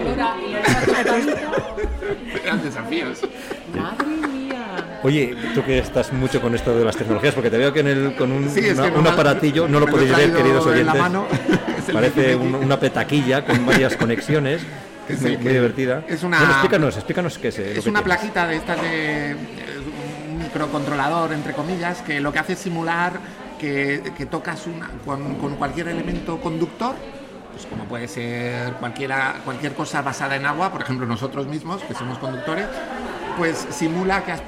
Eran 2.44 2.64
desafíos. 2.64 3.20
Madre 3.74 4.06
mía. 4.06 4.43
Oye, 5.04 5.36
tú 5.54 5.64
que 5.64 5.80
estás 5.80 6.14
mucho 6.14 6.42
con 6.42 6.56
esto 6.56 6.78
de 6.78 6.86
las 6.86 6.96
tecnologías, 6.96 7.34
porque 7.34 7.50
te 7.50 7.58
veo 7.58 7.74
que 7.74 7.82
en 7.82 7.88
el, 7.88 8.16
con 8.16 8.32
un, 8.32 8.48
un 8.48 9.08
aparatillo, 9.08 9.68
no 9.68 9.80
lo 9.80 9.88
podéis 9.88 10.16
ver, 10.16 10.34
queridos 10.34 10.66
oyentes. 10.66 11.02
Parece 11.94 12.36
una 12.36 12.80
petaquilla 12.80 13.46
con 13.46 13.66
varias 13.66 13.96
conexiones. 13.96 14.62
Es 15.08 15.22
muy, 15.22 15.36
divertida. 15.36 16.02
Es 16.08 16.24
una, 16.24 16.42
explícanos, 16.42 16.96
explícanos 16.96 17.38
qué 17.38 17.50
es. 17.50 17.60
Eh, 17.60 17.78
es 17.78 17.86
una 17.88 18.02
plaquita 18.02 18.48
de 18.48 18.56
estas 18.56 18.82
de 18.82 19.36
un 20.32 20.38
microcontrolador, 20.38 21.34
entre 21.34 21.52
comillas, 21.52 22.02
que 22.04 22.22
lo 22.22 22.32
que 22.32 22.40
hace 22.40 22.54
es 22.54 22.60
simular 22.60 23.20
que, 23.60 24.14
que 24.18 24.26
tocas 24.26 24.66
una, 24.66 24.90
con, 25.06 25.36
con, 25.36 25.56
cualquier 25.58 25.90
elemento 25.90 26.40
conductor, 26.40 26.96
pues 27.52 27.66
como 27.66 27.84
puede 27.84 28.08
ser 28.08 28.74
cualquiera, 28.76 29.42
cualquier 29.44 29.74
cosa 29.74 30.02
basada 30.02 30.38
en 30.38 30.46
agua, 30.46 30.72
por 30.72 30.82
ejemplo 30.82 31.06
nosotros 31.06 31.48
mismos, 31.48 31.82
que 31.84 31.94
somos 31.94 32.18
conductores, 32.18 32.68
pues 33.38 33.68
simula 33.70 34.24
que 34.24 34.32
has 34.32 34.42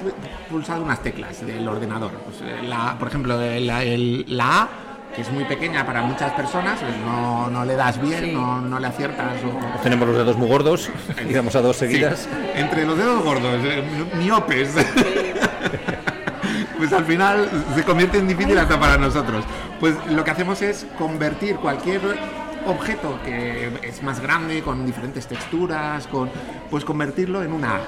pulsado 0.50 0.82
unas 0.82 1.02
teclas 1.02 1.44
del 1.44 1.66
ordenador. 1.66 2.12
Pues, 2.12 2.36
eh, 2.42 2.66
la, 2.66 2.96
por 2.98 3.08
ejemplo, 3.08 3.38
la, 3.38 3.82
el, 3.82 4.24
la 4.28 4.62
A 4.62 4.68
que 5.14 5.22
es 5.22 5.32
muy 5.32 5.44
pequeña 5.44 5.86
para 5.86 6.02
muchas 6.02 6.32
personas, 6.32 6.78
pues 6.78 6.94
no, 6.98 7.48
no 7.48 7.64
le 7.64 7.74
das 7.74 7.98
bien, 7.98 8.34
no, 8.34 8.60
no, 8.60 8.78
le 8.78 8.86
aciertas. 8.86 9.42
O... 9.44 9.82
Tenemos 9.82 10.08
los 10.08 10.16
dedos 10.18 10.36
muy 10.36 10.46
gordos 10.46 10.90
y 11.26 11.32
damos 11.32 11.56
a 11.56 11.62
dos 11.62 11.76
seguidas. 11.76 12.20
Sí. 12.20 12.28
Entre 12.54 12.84
los 12.84 12.98
dedos 12.98 13.24
gordos, 13.24 13.64
eh, 13.64 13.82
miopes. 14.18 14.74
pues 16.76 16.92
al 16.92 17.06
final 17.06 17.48
se 17.74 17.82
convierte 17.82 18.18
en 18.18 18.28
difícil 18.28 18.58
hasta 18.58 18.78
para 18.78 18.98
nosotros. 18.98 19.42
Pues 19.80 19.94
lo 20.10 20.22
que 20.22 20.30
hacemos 20.30 20.60
es 20.60 20.86
convertir 20.98 21.56
cualquier 21.56 22.02
objeto 22.66 23.18
que 23.24 23.70
es 23.82 24.02
más 24.02 24.20
grande, 24.20 24.62
con 24.62 24.84
diferentes 24.84 25.26
texturas, 25.26 26.06
con, 26.08 26.30
pues 26.70 26.84
convertirlo 26.84 27.42
en 27.42 27.52
una 27.52 27.76
A. 27.76 27.80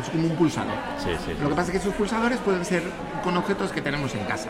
Es 0.00 0.08
como 0.10 0.28
un 0.28 0.36
pulsador. 0.36 0.74
Sí, 0.98 1.10
sí, 1.24 1.32
lo 1.40 1.48
que 1.48 1.54
pasa 1.54 1.66
es 1.66 1.70
que 1.72 1.78
esos 1.78 1.94
pulsadores 1.94 2.38
pueden 2.38 2.64
ser 2.64 2.82
con 3.24 3.36
objetos 3.36 3.72
que 3.72 3.80
tenemos 3.80 4.14
en 4.14 4.24
casa. 4.24 4.48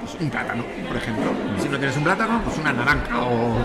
Pues 0.00 0.16
un 0.20 0.30
plátano, 0.30 0.64
por 0.86 0.96
ejemplo. 0.96 1.30
Si 1.60 1.68
no 1.68 1.78
tienes 1.78 1.96
un 1.96 2.04
plátano, 2.04 2.40
pues 2.44 2.58
una 2.58 2.72
naranja 2.72 3.22
o... 3.22 3.56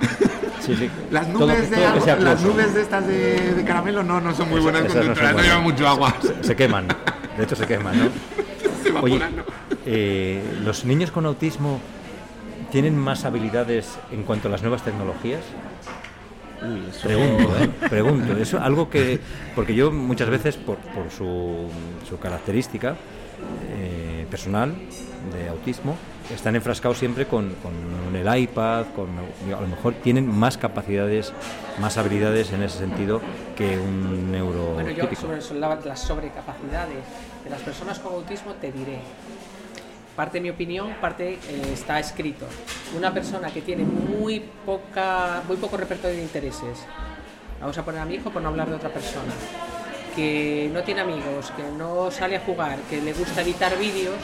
Sí, 0.60 0.76
sí. 0.76 0.90
Las 1.10 1.26
nubes, 1.28 1.70
todo, 1.70 1.94
todo 1.94 2.16
de, 2.16 2.22
las 2.22 2.42
nubes 2.42 2.74
de 2.74 2.82
estas 2.82 3.06
de, 3.06 3.54
de, 3.54 3.64
caramelo 3.64 4.02
no, 4.02 4.20
no 4.20 4.34
son 4.34 4.50
muy 4.50 4.60
buenas 4.60 4.82
conductoras, 4.82 5.32
no, 5.32 5.38
no, 5.38 5.42
llevan 5.42 5.62
mucho 5.62 5.88
agua. 5.88 6.14
Se, 6.20 6.44
se, 6.44 6.56
queman, 6.56 6.86
de 7.36 7.44
hecho 7.44 7.56
se 7.56 7.66
queman, 7.66 7.98
¿no? 7.98 8.10
se 8.82 8.92
Oye, 8.92 9.20
eh, 9.86 10.42
¿los 10.62 10.84
niños 10.84 11.10
con 11.10 11.26
autismo 11.26 11.80
tienen 12.70 12.96
más 12.96 13.24
habilidades 13.24 13.98
en 14.12 14.22
cuanto 14.24 14.48
a 14.48 14.50
las 14.50 14.62
nuevas 14.62 14.82
tecnologías? 14.82 15.40
Pregunto, 17.02 17.56
¿eh? 17.58 17.70
Pregunto. 17.88 18.36
Es 18.36 18.54
algo 18.54 18.90
que. 18.90 19.18
Porque 19.54 19.74
yo 19.74 19.90
muchas 19.90 20.28
veces, 20.28 20.56
por, 20.56 20.78
su, 21.16 21.68
su 22.08 22.18
característica 22.18 22.96
eh, 23.70 24.26
personal 24.30 24.74
de 25.32 25.48
autismo, 25.48 25.96
están 26.34 26.56
enfrascados 26.56 26.98
siempre 26.98 27.26
con, 27.26 27.54
el 28.14 28.42
iPad, 28.42 28.86
con, 28.94 29.08
a 29.54 29.60
lo 29.60 29.66
mejor 29.66 29.94
tienen 29.94 30.26
más 30.26 30.56
capacidades, 30.56 31.32
más 31.80 31.96
habilidades 31.96 32.52
en 32.52 32.62
ese 32.62 32.78
sentido 32.78 33.20
que 33.56 33.78
un 33.78 34.30
neuro. 34.30 34.74
Bueno, 34.74 34.90
yo 34.90 35.08
sobre 35.14 35.38
las 35.60 36.00
sobrecapacidades 36.00 36.98
de 37.44 37.50
las 37.50 37.60
personas 37.60 37.98
con 37.98 38.14
autismo 38.14 38.52
te 38.54 38.70
diré. 38.72 39.00
Parte 40.20 40.36
de 40.36 40.42
mi 40.42 40.50
opinión, 40.50 40.92
parte 41.00 41.38
eh, 41.48 41.70
está 41.72 41.98
escrito. 41.98 42.44
Una 42.94 43.10
persona 43.10 43.50
que 43.50 43.62
tiene 43.62 43.84
muy 43.84 44.40
poca, 44.66 45.42
muy 45.48 45.56
poco 45.56 45.78
repertorio 45.78 46.14
de 46.14 46.22
intereses. 46.22 46.84
Vamos 47.58 47.78
a 47.78 47.82
poner 47.86 48.02
a 48.02 48.04
mi 48.04 48.16
hijo 48.16 48.28
por 48.28 48.42
no 48.42 48.48
hablar 48.48 48.68
de 48.68 48.74
otra 48.74 48.90
persona 48.90 49.32
que 50.14 50.68
no 50.74 50.82
tiene 50.82 51.00
amigos, 51.00 51.50
que 51.56 51.62
no 51.62 52.10
sale 52.10 52.36
a 52.36 52.40
jugar, 52.40 52.76
que 52.90 53.00
le 53.00 53.14
gusta 53.14 53.40
editar 53.40 53.78
vídeos, 53.78 54.16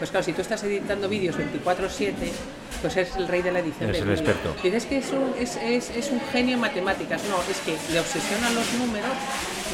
pues 0.00 0.10
claro, 0.10 0.24
si 0.24 0.32
tú 0.32 0.40
estás 0.40 0.62
editando 0.64 1.10
vídeos 1.10 1.36
24/7, 1.36 2.14
pues 2.80 2.96
es 2.96 3.14
el 3.16 3.28
rey 3.28 3.42
de 3.42 3.52
la 3.52 3.58
edición. 3.58 3.90
Es 3.90 4.00
el 4.00 4.10
experto. 4.10 4.54
Dices 4.62 4.86
que 4.86 4.96
es 4.96 5.10
un, 5.10 5.34
es, 5.38 5.56
es, 5.56 5.90
es 5.90 6.10
un 6.10 6.22
genio 6.32 6.54
en 6.54 6.60
matemáticas. 6.60 7.22
No, 7.24 7.36
es 7.50 7.58
que 7.60 7.76
le 7.92 8.00
obsesionan 8.00 8.54
los 8.54 8.72
números, 8.72 9.10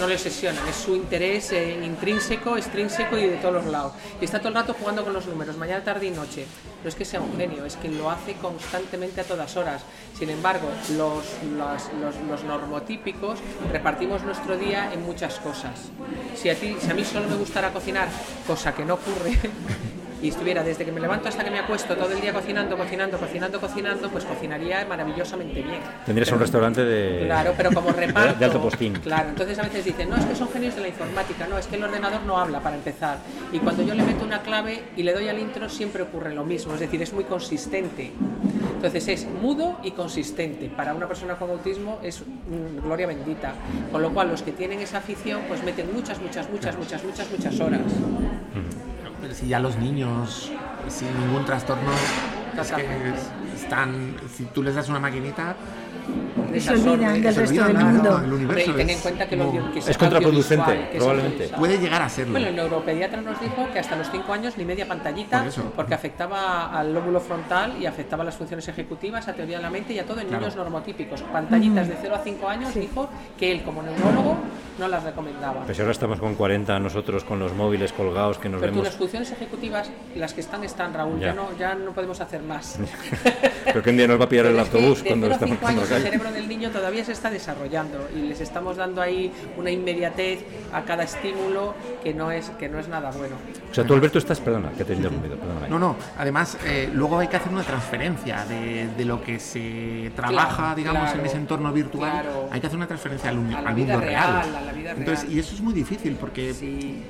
no 0.01 0.09
le 0.09 0.15
obsesionan, 0.15 0.67
es 0.67 0.75
su 0.75 0.97
interés 0.97 1.53
eh, 1.53 1.79
intrínseco, 1.81 2.57
extrínseco 2.57 3.17
y 3.17 3.29
de 3.29 3.37
todos 3.37 3.55
los 3.55 3.67
lados. 3.67 3.93
Y 4.21 4.25
está 4.25 4.41
todo 4.41 4.49
el 4.49 4.57
rato 4.57 4.75
jugando 4.75 5.05
con 5.05 5.13
los 5.13 5.27
números, 5.27 5.57
mañana, 5.57 5.85
tarde 5.85 6.07
y 6.07 6.11
noche. 6.11 6.45
No 6.83 6.89
es 6.89 6.97
que 6.97 7.05
sea 7.05 7.21
un 7.21 7.37
genio, 7.37 7.65
es 7.65 7.77
que 7.77 7.89
lo 7.89 8.11
hace 8.11 8.35
constantemente 8.35 9.21
a 9.21 9.25
todas 9.25 9.57
horas. 9.57 9.83
Sin 10.19 10.29
embargo, 10.29 10.69
los, 10.97 11.25
los, 11.57 11.83
los, 12.01 12.17
los 12.29 12.43
normotípicos 12.43 13.39
repartimos 13.71 14.25
nuestro 14.25 14.59
día 14.59 14.93
en 14.93 15.05
muchas 15.07 15.39
cosas. 15.39 15.91
Si 16.35 16.51
a, 16.51 16.57
ti, 16.57 16.77
si 16.81 16.91
a 16.91 16.95
mí 16.95 17.05
solo 17.05 17.29
me 17.29 17.37
gustara 17.37 17.73
cocinar, 17.73 18.09
cosa 18.45 18.75
que 18.75 18.85
no 18.85 18.95
ocurre, 18.95 19.39
y 20.23 20.29
estuviera 20.29 20.63
desde 20.63 20.85
que 20.85 20.93
me 20.93 21.01
levanto 21.01 21.29
hasta 21.29 21.45
que 21.45 21.51
me 21.51 21.59
acuesto 21.59 21.95
todo 21.97 22.13
el 22.13 22.21
día 22.21 22.33
cocinando, 22.33 22.77
cocinando, 22.77 23.19
cocinando, 23.19 23.61
cocinando, 23.61 24.09
pues 24.11 24.25
cocinaría 24.25 24.85
maravillosamente 24.87 25.63
bien. 25.63 25.81
Tendrías 26.05 26.31
un 26.33 26.41
restaurante 26.41 26.85
de. 26.85 27.27
Claro, 27.27 27.55
pero 27.57 27.73
como 27.73 27.91
reparto. 27.93 28.39
de 28.39 28.45
alto 28.45 28.61
postín. 28.61 28.95
Claro, 28.95 29.29
entonces 29.31 29.59
a 29.59 29.63
veces 29.63 29.85
dicen, 29.85 30.09
no, 30.09 30.17
es 30.17 30.25
que 30.25 30.35
son 30.35 30.49
genios 30.51 30.75
de 30.75 30.83
la 30.83 30.89
informática, 30.89 31.47
no, 31.47 31.59
es 31.59 31.67
que 31.67 31.77
el 31.77 31.85
ordenador 31.85 32.23
no 32.23 32.39
habla 32.39 32.61
para 32.61 32.77
empezar. 32.77 33.19
Y 33.53 33.59
cuando 33.59 33.83
yo 33.83 33.95
le 33.95 34.03
meto 34.03 34.25
una 34.25 34.43
clave 34.43 34.83
y 34.97 35.03
le 35.03 35.13
doy 35.13 35.29
al 35.29 35.39
intro, 35.39 35.69
siempre 35.69 36.03
ocurre 36.03 36.35
lo 36.35 36.45
mismo, 36.45 36.75
es 36.75 36.81
decir, 36.81 37.03
es 37.03 37.13
muy 37.13 37.25
consistente. 37.25 38.13
Entonces 38.77 39.09
es 39.09 39.27
mudo 39.27 39.79
y 39.83 39.93
consistente. 39.93 40.69
Para 40.69 40.95
una 40.95 41.09
persona 41.09 41.37
con 41.37 41.51
autismo 41.51 41.99
es 42.03 42.23
gloria 42.83 43.07
bendita. 43.07 43.55
Con 43.91 44.03
lo 44.03 44.13
cual 44.13 44.29
los 44.29 44.43
que 44.43 44.53
tienen 44.53 44.81
esa 44.81 44.99
afición 44.99 45.43
pues 45.49 45.63
meten 45.65 45.93
muchas, 45.95 46.21
muchas, 46.21 46.49
muchas, 46.51 46.77
muchas, 46.77 47.03
muchas, 47.03 47.31
muchas 47.31 47.61
horas 47.61 47.81
si 49.35 49.49
ya 49.49 49.61
los 49.61 49.77
niños 49.77 50.51
sin 50.89 51.19
ningún 51.21 51.45
trastorno 51.45 51.91
están, 53.55 54.17
si 54.35 54.45
tú 54.47 54.63
les 54.63 54.75
das 54.75 54.89
una 54.89 55.01
maquinita, 55.01 55.57
se 56.59 56.71
olvidan 56.71 57.23
del 57.23 57.35
resto 57.35 57.65
del 57.65 57.77
mundo. 57.77 58.23
ten 58.77 58.91
en 58.91 58.99
cuenta 58.99 59.27
que, 59.27 59.37
es 59.87 59.99
contraproducente, 59.99 60.91
probablemente. 60.97 61.49
Puede 61.49 61.79
llegar 61.79 62.03
a 62.03 62.09
serlo. 62.09 62.33
Bueno, 62.33 62.49
el 62.49 62.57
neuropediatra 62.57 63.21
nos 63.21 63.41
dijo 63.41 63.69
que 63.73 63.79
hasta 63.79 63.97
los 63.97 64.11
5 64.11 64.33
años 64.33 64.57
ni 64.57 64.65
media 64.65 64.87
pantallita, 64.87 65.45
porque 65.75 65.95
afectaba 65.95 66.67
al 66.67 66.95
lóbulo 66.95 67.21
frontal 67.21 67.75
y 67.81 67.87
afectaba 67.87 68.25
las 68.25 68.37
funciones 68.37 68.67
ejecutivas, 68.69 69.29
a 69.29 69.35
teoría 69.35 69.59
de 69.59 69.63
la 69.63 69.71
mente 69.71 69.93
y 69.93 69.99
a 69.99 70.07
todo 70.07 70.21
en 70.21 70.31
niños 70.31 70.57
normotípicos. 70.57 71.23
Pantallitas 71.23 71.89
de 71.89 71.97
0 72.01 72.15
a 72.15 72.19
5 72.19 72.49
años 72.49 72.75
dijo 72.75 73.09
que 73.39 73.53
él, 73.53 73.63
como 73.63 73.83
neurólogo, 73.83 74.37
no 74.79 74.89
las 74.89 75.03
recomendaba. 75.05 75.65
Pues 75.65 75.79
ahora 75.81 75.93
estamos 75.93 76.21
con 76.21 76.35
40 76.35 76.79
nosotros 76.81 77.25
con 77.25 77.39
los 77.39 77.55
móviles 77.55 77.93
colgados 77.93 78.39
que 78.39 78.49
nos 78.49 78.61
Pero 78.61 78.73
vemos. 78.73 78.87
las 78.87 78.97
funciones 78.97 79.31
ejecutivas, 79.33 79.91
las 80.15 80.35
que 80.35 80.41
están, 80.41 80.65
están, 80.65 80.93
Raúl, 80.95 81.19
ya, 81.19 81.33
no, 81.33 81.49
ya 81.59 81.75
no 81.75 81.93
podemos 81.93 82.21
hacer 82.21 82.43
más. 82.47 82.79
Pero 83.65 83.83
que 83.83 83.91
un 83.91 83.97
día 83.97 84.07
nos 84.07 84.21
va 84.21 84.25
a 84.25 84.29
pillar 84.29 84.47
el 84.47 84.59
autobús 84.59 85.03
cuando 85.07 85.27
estamos 85.27 85.61
la 85.61 85.97
El 85.97 86.03
cerebro 86.03 86.33
del 86.33 86.49
niño 86.49 86.71
todavía 86.71 87.05
se 87.05 87.13
está 87.13 87.31
desarrollando 87.31 88.09
y 88.15 88.21
les 88.21 88.41
estamos 88.41 88.77
dando 88.77 89.03
ahí 89.03 89.33
una 89.57 89.71
inmediatez 89.71 90.41
a 90.73 90.83
cada 90.83 91.05
estímulo 91.05 91.75
que 92.03 92.15
no 92.15 92.31
es, 92.31 92.51
que 92.51 92.69
no 92.69 92.79
es 92.79 92.89
nada 92.89 93.11
bueno. 93.11 93.37
O 93.71 93.75
sea, 93.75 93.85
tú 93.85 93.95
Alberto 93.95 94.19
estás, 94.19 94.41
perdona, 94.41 94.71
que 94.71 94.85
te 94.85 94.93
he 94.93 94.97
interrumpido, 94.97 95.37
No, 95.69 95.79
no, 95.79 95.97
además 96.17 96.57
eh, 96.65 96.89
luego 96.93 97.19
hay 97.19 97.29
que 97.29 97.37
hacer 97.37 97.53
una 97.53 97.65
transferencia 97.65 98.45
de, 98.47 98.89
de 98.97 99.05
lo 99.05 99.23
que 99.23 99.39
se 99.39 100.11
trabaja, 100.15 100.75
digamos, 100.75 101.15
en 101.15 101.27
ese 101.27 101.37
entorno 101.37 101.73
virtual, 101.73 102.27
hay 102.51 102.61
que 102.61 102.67
hacer 102.67 102.77
una 102.77 102.87
transferencia 102.87 103.31
al, 103.31 103.37
mundo 103.37 104.01
real. 104.01 104.43
Entonces, 104.97 105.31
y 105.31 105.39
eso 105.39 105.55
es 105.55 105.61
muy 105.61 105.75
difícil 105.75 106.17
porque 106.17 106.55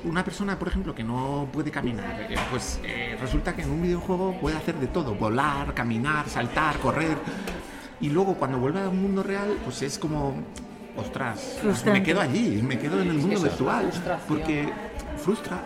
una 0.03 0.23
persona, 0.23 0.57
por 0.57 0.67
ejemplo, 0.67 0.93
que 0.93 1.03
no 1.03 1.47
puede 1.51 1.71
caminar, 1.71 2.27
eh, 2.29 2.35
pues 2.49 2.79
eh, 2.83 3.17
resulta 3.19 3.55
que 3.55 3.61
en 3.63 3.71
un 3.71 3.81
videojuego 3.81 4.37
puede 4.39 4.57
hacer 4.57 4.75
de 4.75 4.87
todo, 4.87 5.15
volar, 5.27 5.73
caminar, 5.73 6.29
saltar, 6.29 6.77
correr. 6.79 7.17
Y 7.99 8.09
luego 8.09 8.35
cuando 8.35 8.57
vuelve 8.59 8.79
al 8.79 8.93
mundo 8.93 9.23
real, 9.23 9.57
pues 9.63 9.81
es 9.81 9.99
como, 9.99 10.35
ostras, 10.95 11.59
me 11.85 12.01
quedo 12.01 12.21
allí, 12.21 12.61
me 12.61 12.79
quedo 12.79 13.01
en 13.01 13.09
el 13.09 13.17
mundo 13.17 13.41
virtual. 13.41 13.91
Porque 14.27 14.69
frustra 15.17 15.61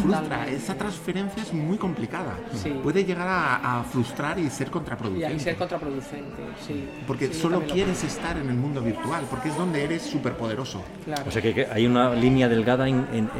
frustra. 0.00 0.48
Esa 0.48 0.74
transferencia 0.74 1.42
es 1.42 1.52
muy 1.52 1.76
complicada. 1.76 2.36
Puede 2.82 3.04
llegar 3.04 3.28
a, 3.28 3.84
frustrar 3.90 4.38
y 4.38 4.48
ser 4.50 4.70
contraproducente. 4.70 5.34
Y 5.34 5.40
ser 5.40 5.56
contraproducente, 5.56 6.42
sí. 6.66 6.88
Porque 7.06 7.32
solo 7.32 7.62
quieres 7.62 8.02
estar 8.04 8.36
en 8.36 8.48
el 8.48 8.56
mundo 8.56 8.80
virtual, 8.80 9.24
porque 9.28 9.48
es 9.48 9.56
donde 9.56 9.84
eres 9.84 10.02
súper 10.02 10.34
poderoso. 10.34 10.82
O 11.26 11.30
sea 11.30 11.42
que, 11.42 11.66
hay 11.70 11.86
una 11.86 12.14
línea 12.14 12.48
delgada 12.48 12.88
en, 12.88 13.06
en, 13.12 13.30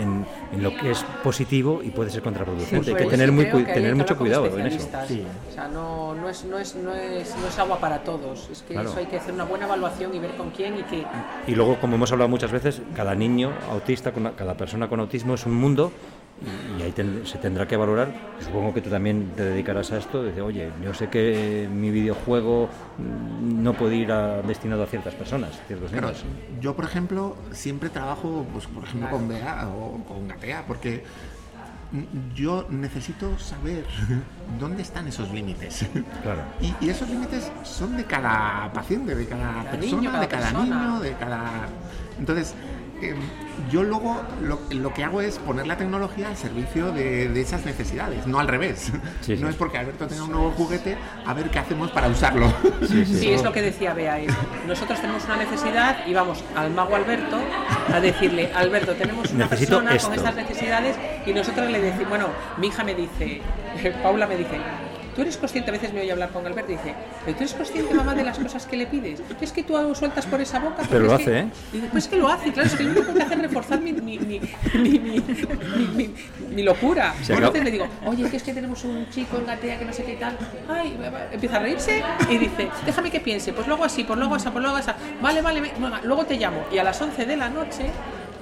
en, 0.53 0.63
lo 0.63 0.75
que 0.77 0.91
es 0.91 1.05
positivo 1.23 1.83
y 1.83 1.91
puede 1.91 2.11
ser 2.11 2.23
contraproducente. 2.23 2.91
hay 2.91 2.97
que 2.97 3.11
tener, 3.11 3.33
muy, 3.33 3.47
tener 3.47 3.95
mucho 3.95 4.17
cuidado 4.17 4.47
en 4.59 4.67
eso. 4.67 4.89
O 4.89 5.53
sea, 5.53 5.69
no, 5.69 6.15
no, 6.15 6.29
es, 6.29 6.45
no, 6.45 6.59
es, 6.59 6.75
no, 6.75 6.95
es, 6.95 7.35
no 7.37 7.49
es 7.49 7.59
agua 7.59 7.79
para 7.79 8.03
todos. 8.03 8.49
Es 8.51 8.63
que 8.63 8.75
eso 8.75 8.97
hay 8.97 9.07
que 9.07 9.17
hacer 9.17 9.35
una 9.35 9.45
buena 9.45 9.67
evaluación 9.67 10.15
y 10.15 10.19
ver 10.19 10.37
con 10.37 10.51
quién 10.51 10.79
y 10.79 10.83
qué. 10.85 11.05
Y 11.47 11.55
luego, 11.55 11.79
como 11.81 11.97
hemos 11.97 12.11
hablado 12.13 12.29
muchas 12.29 12.53
veces, 12.53 12.81
cada 12.95 13.15
niño 13.15 13.53
autista, 13.71 14.13
cada 14.13 14.55
persona 14.55 14.89
con 14.89 15.01
autismo 15.01 15.35
es 15.35 15.47
un 15.47 15.55
mundo 15.55 15.93
y 16.79 16.83
ahí 16.83 16.95
se 17.25 17.39
tendrá 17.39 17.67
que 17.67 17.77
valorar. 17.77 18.15
Supongo 18.41 18.75
que 18.75 18.81
tú 18.81 18.91
también 18.91 19.33
te 19.37 19.45
dedicarás 19.45 19.93
a 19.93 19.99
esto, 19.99 20.23
de 20.23 20.41
oye, 20.41 20.71
yo 20.83 20.95
sé 20.95 21.09
que 21.09 21.69
mi 21.73 21.91
videojuego 21.91 22.69
no 23.43 23.75
puede 23.75 23.97
ir 23.97 24.13
destinado 24.47 24.83
a 24.83 24.87
ciertas 24.87 25.15
personas, 25.15 25.61
ciertos 25.67 25.91
Yo, 26.61 26.75
por 26.75 26.85
ejemplo, 26.85 27.37
siempre 27.53 27.91
trabajo, 27.91 28.47
pues, 28.53 28.67
por 28.67 28.85
ejemplo, 28.85 29.11
con 29.11 29.29
BEA 29.29 29.69
o 29.69 30.05
con 30.05 30.29
GATEA, 30.29 30.65
porque 30.67 31.05
yo 32.35 32.67
necesito 32.71 33.39
saber 33.39 33.85
dónde 34.59 34.83
están 34.83 35.07
esos 35.07 35.31
límites. 35.31 35.87
Claro. 36.23 36.43
Y, 36.61 36.89
esos 36.89 37.09
límites 37.09 37.51
son 37.63 37.97
de 37.97 38.05
cada 38.05 38.73
paciente, 38.73 39.15
de 39.15 39.27
cada, 39.27 39.71
persona, 39.71 40.21
de 40.21 40.29
cada 40.29 40.53
niño, 40.53 41.01
de 41.01 41.13
cada... 41.15 41.69
Entonces, 42.19 42.55
Em, 43.03 43.17
yo 43.71 43.83
luego 43.83 44.21
lo, 44.41 44.93
que 44.95 45.05
hago 45.05 45.21
es 45.21 45.39
poner 45.39 45.67
la 45.67 45.77
tecnología 45.77 46.29
al 46.29 46.37
servicio 46.37 46.93
de, 46.93 47.41
esas 47.41 47.65
necesidades, 47.65 48.27
no 48.27 48.39
al 48.39 48.49
revés. 48.49 48.93
no 49.39 49.49
es 49.49 49.57
porque 49.57 49.79
Alberto 49.79 50.07
tenga 50.07 50.25
un 50.25 50.31
nuevo 50.31 50.51
juguete, 50.53 50.97
a 51.27 51.35
ver 51.35 51.51
qué 51.51 51.59
hacemos 51.59 51.91
para 51.91 52.09
usarlo. 52.09 52.53
Sí, 52.87 53.31
es 53.33 53.43
lo 53.43 53.53
que 53.53 53.63
decía 53.63 53.95
Bea. 53.95 54.19
Nosotros 54.67 55.01
tenemos 55.01 55.25
una 55.25 55.37
necesidad 55.37 56.07
y 56.07 56.15
vamos 56.15 56.45
al 56.57 56.71
mago 56.71 56.97
Alberto 56.97 57.39
a 57.93 58.01
decirle, 58.01 58.51
Alberto, 58.55 58.95
tenemos 58.95 59.31
una 59.33 59.49
persona 59.49 59.97
con 59.99 60.15
estas 60.15 60.35
necesidades 60.37 60.97
y 61.27 61.33
nosotros 61.33 61.71
le 61.71 61.81
decimos, 61.81 62.09
bueno, 62.09 62.29
mi 62.59 62.69
hija 62.69 62.85
me 62.85 62.95
dice, 62.95 63.43
Paula 64.03 64.27
me 64.27 64.37
dice, 64.37 64.59
tú 65.15 65.23
eres 65.23 65.37
consciente, 65.37 65.71
a 65.71 65.73
veces 65.73 65.93
me 65.93 66.01
oye 66.01 66.13
hablar 66.13 66.31
con 66.31 66.47
Alberto 66.47 66.73
y 66.73 66.77
dice, 66.77 66.95
pero 67.25 67.37
tú 67.37 67.45
eres 67.45 67.55
consciente, 67.55 67.95
mamá, 67.95 68.15
de 68.15 68.25
las 68.25 68.39
cosas 68.39 68.67
que 68.67 68.77
le 68.77 68.87
pides. 68.87 69.23
Es 69.41 69.53
que 69.53 69.63
tú 69.63 69.75
sueltas 69.95 70.27
por 70.27 70.41
esa 70.41 70.59
boca. 70.59 70.83
Pero 70.89 71.05
lo 71.05 71.15
hace, 71.15 71.41
¿eh? 71.41 71.47
Y 71.73 71.79
después 71.79 72.09
que 72.09 72.17
lo 72.17 72.29
hace, 72.29 72.53
claro, 72.53 72.69
es 72.69 72.75
que 72.75 72.85
lo 72.85 72.91
único 72.93 73.15
que 73.15 73.23
hace 73.23 73.35
es 73.35 73.41
reforzar 73.41 73.81
mi, 73.81 73.93
mi, 73.93 74.19
mi, 74.19 74.41
mi 76.51 76.63
locura. 76.63 77.15
Entonces 77.29 77.65
le 77.65 77.71
digo, 77.71 77.87
oye, 78.07 78.29
que 78.31 78.37
es 78.37 78.43
que 78.43 78.53
tenemos 78.55 78.85
un 78.85 79.09
chico 79.11 79.39
en 79.39 79.47
Gatea 79.47 79.79
que 79.79 79.85
no 79.85 79.93
sé 79.93 80.05
qué 80.05 80.15
tal. 80.15 80.37
Ay, 80.69 80.97
empieza 81.33 81.57
a 81.57 81.61
reírse 81.61 82.03
y 82.29 82.39
dice, 82.39 82.69
déjame 82.87 83.11
que 83.11 83.21
piense, 83.21 83.53
pues 83.53 83.67
luego 83.67 83.85
así, 83.85 84.05
pues 84.05 84.19
luego 84.19 84.35
así, 84.35 84.49
pues 84.51 84.63
luego 84.63 84.77
así. 84.77 84.91
Vale, 85.21 85.43
vale, 85.43 85.73
luego 86.05 86.25
te 86.25 86.37
llamo. 86.37 86.65
Y 86.73 86.79
a 86.79 86.85
las 86.85 87.01
11 87.01 87.27
de 87.27 87.37
la 87.37 87.49
noche 87.49 87.87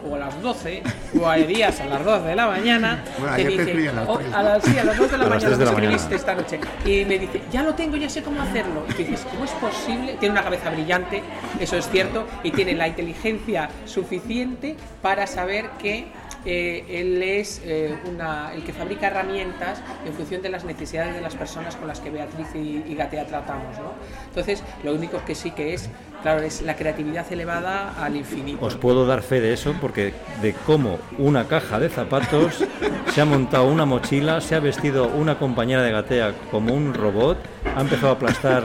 o 0.09 0.15
a 0.15 0.19
las 0.19 0.41
12, 0.43 0.83
o 1.21 1.29
hay 1.29 1.45
días 1.45 1.81
a 1.81 1.87
las 1.87 2.05
12 2.05 2.29
de 2.29 2.37
la 2.37 2.47
mañana, 2.47 3.05
bueno, 3.19 3.37
te 3.37 3.45
dice, 3.45 3.89
a, 3.89 3.93
las 3.93 4.09
oh, 4.09 4.21
a, 4.33 4.43
las, 4.43 4.65
sí, 4.65 4.79
a 4.79 4.85
las 4.85 4.97
2 4.97 5.11
de 5.11 5.19
la 5.19 5.27
mañana, 5.27 5.57
de 5.57 5.65
la 5.65 5.73
mañana. 5.73 5.97
esta 5.97 6.35
noche, 6.35 6.61
y 6.85 7.05
me 7.05 7.19
dice, 7.19 7.41
ya 7.51 7.63
lo 7.63 7.75
tengo, 7.75 7.97
ya 7.97 8.09
sé 8.09 8.23
cómo 8.23 8.41
hacerlo. 8.43 8.85
Y 8.91 9.05
dices, 9.05 9.27
¿cómo 9.31 9.45
es 9.45 9.51
posible? 9.53 10.17
Tiene 10.19 10.33
una 10.33 10.43
cabeza 10.43 10.71
brillante, 10.71 11.23
eso 11.61 11.77
es 11.77 11.89
cierto, 11.89 12.27
y 12.43 12.51
tiene 12.51 12.75
la 12.75 12.89
inteligencia 12.89 13.69
suficiente 13.85 14.77
para 15.01 15.27
saber 15.27 15.71
que 15.79 16.07
eh, 16.45 16.85
él 16.89 17.23
es 17.23 17.61
eh, 17.65 17.97
una, 18.09 18.53
el 18.53 18.65
que 18.65 18.73
fabrica 18.73 19.07
herramientas 19.07 19.81
en 20.05 20.13
función 20.13 20.43
de 20.43 20.49
las 20.49 20.65
necesidades 20.65 21.15
de 21.15 21.21
las 21.21 21.37
personas 21.37 21.77
con 21.77 21.87
las 21.87 22.01
que 22.01 22.11
Beatriz 22.11 22.49
y, 22.55 22.95
Gatea 22.95 23.27
tratamos. 23.27 23.79
¿no? 23.79 23.93
Entonces, 24.29 24.63
lo 24.83 24.93
único 24.93 25.25
que 25.25 25.35
sí 25.35 25.53
que 25.53 25.75
es 25.75 25.89
Claro, 26.23 26.43
es 26.43 26.63
la 26.63 26.77
creatividad 26.77 27.31
elevada 27.33 27.95
al 28.01 28.15
infinito. 28.15 28.65
Os 28.65 28.77
puedo 28.77 29.07
dar 29.07 29.23
fe 29.23 29.41
de 29.41 29.53
eso 29.53 29.75
porque 29.81 30.15
de 30.41 30.55
cómo 30.55 30.99
una 31.19 31.49
caja 31.49 31.81
de 31.81 31.89
zapatos 31.89 32.65
se 33.13 33.21
ha 33.21 33.25
montado 33.25 33.67
una 33.67 33.85
mochila, 33.85 34.41
se 34.41 34.55
ha 34.55 34.61
vestido 34.61 35.09
una 35.09 35.37
compañera 35.39 35.83
de 35.83 35.91
gatea 35.91 36.33
como 36.53 36.75
un 36.75 36.95
robot, 36.95 37.39
ha 37.77 37.81
empezado 37.81 38.11
a 38.11 38.13
aplastar, 38.13 38.63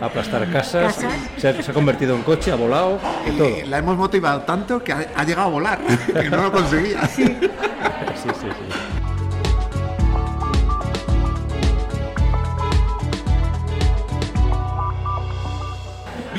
a 0.00 0.04
aplastar 0.04 0.50
casas, 0.50 0.98
se 1.36 1.48
ha, 1.48 1.72
convertido 1.72 2.16
en 2.16 2.22
coche, 2.22 2.50
ha 2.50 2.56
volado 2.56 2.98
y 3.24 3.36
todo. 3.36 3.50
La 3.66 3.78
hemos 3.78 3.96
motivado 3.96 4.40
tanto 4.42 4.82
que 4.82 4.92
ha, 4.92 5.24
llegado 5.24 5.48
a 5.48 5.50
volar, 5.50 5.78
que 6.12 6.28
no 6.28 6.42
lo 6.42 6.52
conseguía. 6.52 7.06
sí, 7.06 7.24
sí, 7.24 8.30
sí. 8.32 9.05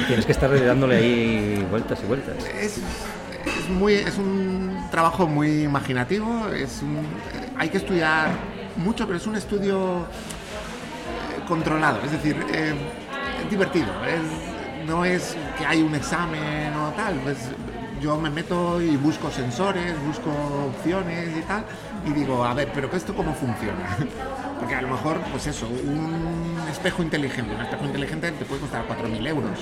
Tienes 0.07 0.25
que 0.25 0.31
estar 0.31 0.65
dándole 0.65 0.95
ahí 0.95 1.67
vueltas 1.69 1.99
y 2.01 2.07
vueltas. 2.07 2.35
Es, 2.59 2.79
muy, 3.69 3.95
es 3.95 4.17
un 4.17 4.87
trabajo 4.89 5.27
muy 5.27 5.63
imaginativo, 5.63 6.47
es 6.47 6.81
hay 7.57 7.69
que 7.69 7.77
estudiar 7.77 8.29
mucho, 8.77 9.05
pero 9.05 9.17
es 9.17 9.27
un 9.27 9.35
estudio 9.35 10.01
eh, 10.01 11.43
controlado, 11.47 11.99
es 12.05 12.11
decir, 12.11 12.37
eh, 12.53 12.73
es 13.43 13.49
divertido. 13.49 13.87
no 14.85 15.03
es 15.03 15.35
que 15.57 15.65
hay 15.65 15.81
un 15.81 15.93
examen 15.95 16.73
o 16.73 16.91
tal, 16.91 17.15
pues 17.15 17.37
yo 18.01 18.17
me 18.17 18.29
meto 18.29 18.81
y 18.81 18.95
busco 18.97 19.31
sensores, 19.31 19.93
busco 20.05 20.29
opciones 20.67 21.37
y 21.37 21.41
tal, 21.41 21.63
y 22.05 22.11
digo, 22.11 22.43
a 22.43 22.53
ver, 22.53 22.71
pero 22.73 22.89
¿esto 22.95 23.15
cómo 23.15 23.33
funciona? 23.33 23.97
Porque 24.59 24.75
a 24.75 24.81
lo 24.81 24.89
mejor, 24.89 25.19
pues 25.31 25.47
eso, 25.47 25.67
un 25.67 26.57
espejo 26.69 27.03
inteligente, 27.03 27.53
un 27.53 27.61
espejo 27.61 27.85
inteligente 27.85 28.31
te 28.31 28.45
puede 28.45 28.61
costar 28.61 28.87
4.000 28.87 29.27
euros. 29.27 29.59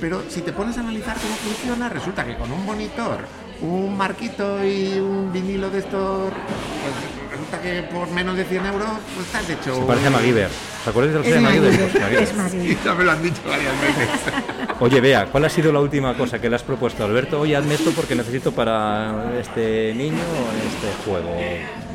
Pero 0.00 0.22
si 0.28 0.40
te 0.42 0.52
pones 0.52 0.76
a 0.78 0.80
analizar 0.80 1.16
cómo 1.16 1.34
funciona, 1.36 1.88
resulta 1.88 2.24
que 2.24 2.36
con 2.36 2.50
un 2.50 2.64
monitor, 2.66 3.20
un 3.60 3.96
marquito 3.96 4.64
y 4.64 4.98
un 4.98 5.32
vinilo 5.32 5.70
de 5.70 5.78
estos, 5.78 6.32
pues 6.32 7.21
que 7.60 7.82
por 7.82 8.08
menos 8.10 8.36
de 8.36 8.44
100 8.44 8.66
euros, 8.66 8.88
pues 9.14 9.26
estás 9.26 9.48
hecho... 9.50 9.76
Se 9.76 9.82
parece 9.82 10.06
a 10.06 10.10
MacGyver. 10.10 10.48
¿Te 10.84 10.90
acuerdas 10.90 11.24
del 11.24 11.34
de 11.34 11.40
MacGyver? 11.40 12.22
Es 12.22 12.34
MacGyver. 12.34 12.76
ya 12.84 12.94
me 12.94 13.04
lo 13.04 13.10
han 13.12 13.22
dicho 13.22 13.40
varias 13.46 13.80
veces. 13.80 14.08
Oye, 14.80 15.00
vea, 15.00 15.26
¿cuál 15.26 15.44
ha 15.44 15.48
sido 15.48 15.72
la 15.72 15.80
última 15.80 16.14
cosa 16.14 16.40
que 16.40 16.48
le 16.48 16.56
has 16.56 16.62
propuesto, 16.62 17.04
Alberto? 17.04 17.40
Oye, 17.40 17.56
hazme 17.56 17.74
esto 17.74 17.90
porque 17.92 18.14
necesito 18.14 18.52
para 18.52 19.38
este 19.38 19.94
niño 19.94 20.22
este 20.66 21.04
juego 21.04 21.30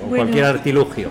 o 0.05 0.09
cualquier 0.09 0.45
artilugio. 0.45 1.09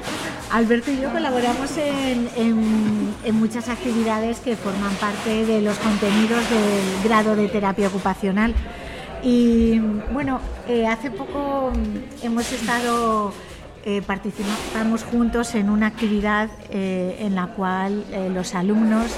Alberto 0.50 0.90
y 0.90 1.00
yo 1.00 1.10
colaboramos 1.10 1.70
en, 1.76 3.14
muchas 3.34 3.68
actividades 3.68 4.38
que 4.38 4.56
forman 4.56 4.94
parte 4.94 5.44
de 5.44 5.60
los 5.60 5.76
contenidos 5.78 6.42
del 6.48 7.02
grado 7.04 7.36
de 7.36 7.48
terapia 7.48 7.88
ocupacional. 7.88 8.54
Y 9.22 9.78
bueno, 10.12 10.40
eh, 10.68 10.86
hace 10.86 11.10
poco 11.10 11.72
hemos 12.22 12.50
estado, 12.52 13.32
eh, 13.86 14.02
participamos 14.02 15.04
juntos 15.04 15.54
en 15.54 15.70
una 15.70 15.86
actividad 15.86 16.50
eh, 16.70 17.18
en 17.20 17.34
la 17.34 17.46
cual 17.46 18.04
los 18.34 18.54
alumnos 18.54 19.12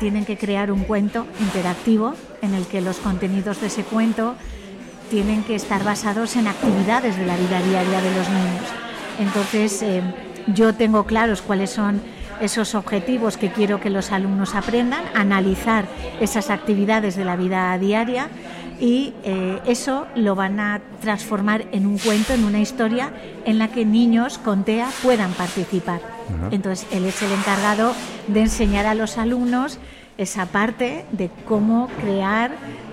tienen 0.00 0.24
que 0.24 0.36
crear 0.36 0.72
un 0.72 0.82
cuento 0.82 1.24
interactivo 1.38 2.14
en 2.42 2.54
el 2.54 2.66
que 2.66 2.80
los 2.80 2.96
contenidos 2.96 3.60
de 3.60 3.68
ese 3.68 3.84
cuento 3.84 4.34
tienen 5.08 5.44
que 5.44 5.54
estar 5.54 5.84
basados 5.84 6.34
en 6.34 6.48
actividades 6.48 7.16
de 7.16 7.24
la 7.24 7.36
vida 7.36 7.60
diaria 7.62 8.00
de 8.00 8.14
los 8.16 8.28
niños. 8.28 8.64
Entonces, 9.20 9.84
yo 10.48 10.74
tengo 10.74 11.04
claros 11.04 11.42
cuáles 11.42 11.70
son 11.70 12.00
esos 12.40 12.74
objetivos 12.74 13.36
que 13.36 13.50
quiero 13.50 13.80
que 13.80 13.90
los 13.90 14.12
alumnos 14.12 14.54
aprendan, 14.54 15.04
analizar 15.14 15.86
esas 16.20 16.50
actividades 16.50 17.16
de 17.16 17.24
la 17.24 17.36
vida 17.36 17.76
diaria 17.78 18.28
y 18.80 19.12
eh, 19.24 19.58
eso 19.66 20.06
lo 20.14 20.34
van 20.34 20.60
a 20.60 20.80
transformar 21.00 21.66
en 21.72 21.86
un 21.86 21.98
cuento, 21.98 22.32
en 22.32 22.44
una 22.44 22.60
historia 22.60 23.12
en 23.44 23.58
la 23.58 23.68
que 23.68 23.84
niños 23.84 24.38
con 24.38 24.64
TEA 24.64 24.88
puedan 25.02 25.32
participar. 25.32 26.00
Entonces, 26.50 26.86
él 26.92 27.06
es 27.06 27.20
el 27.22 27.32
encargado 27.32 27.94
de 28.26 28.40
enseñar 28.40 28.86
a 28.86 28.94
los 28.94 29.18
alumnos 29.18 29.78
esa 30.18 30.46
parte 30.46 31.04
de 31.12 31.30
cómo 31.46 31.88
crear 32.00 32.50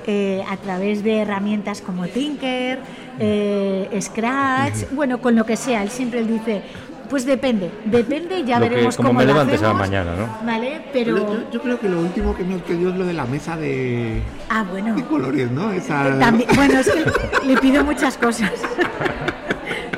eh, 0.08 0.43
a 0.48 0.58
través 0.58 1.04
de 1.04 1.17
herramientas 1.17 1.82
como 1.82 2.08
Tinker, 2.08 2.80
eh, 3.19 4.00
Scratch, 4.00 4.91
bueno, 4.91 5.19
con 5.19 5.36
lo 5.36 5.45
que 5.45 5.58
sea. 5.58 5.82
Él 5.82 5.89
siempre 5.89 6.24
dice, 6.24 6.62
pues 7.10 7.26
depende, 7.26 7.72
depende, 7.86 8.44
ya 8.44 8.60
veremos 8.60 8.96
como 8.96 9.10
cómo 9.10 9.20
me 9.20 9.26
levantes 9.26 9.62
a 9.62 9.68
la 9.70 9.74
mañana, 9.74 10.15
¿no? 10.15 10.46
Vale, 10.46 10.82
pero... 10.91 11.52
Yo, 11.52 11.62
creo 11.62 11.80
que 11.80 11.89
lo 11.89 12.00
último 12.00 12.36
que 12.36 12.44
me 12.44 12.58
pedido 12.60 12.91
es 12.91 12.98
lo 12.98 13.06
de 13.06 13.13
la 13.13 13.26
mesa 13.26 13.58
de... 13.58 14.22
Ah, 14.50 14.65
bueno. 14.70 14.96
De 14.96 15.04
colores, 15.04 15.52
¿no? 15.52 15.72
Esa... 15.72 16.32
bueno, 16.56 16.80
es 16.80 16.89
que 16.89 17.46
le 17.46 17.58
pido 17.58 17.84
muchas 17.84 18.18
cosas. 18.18 18.52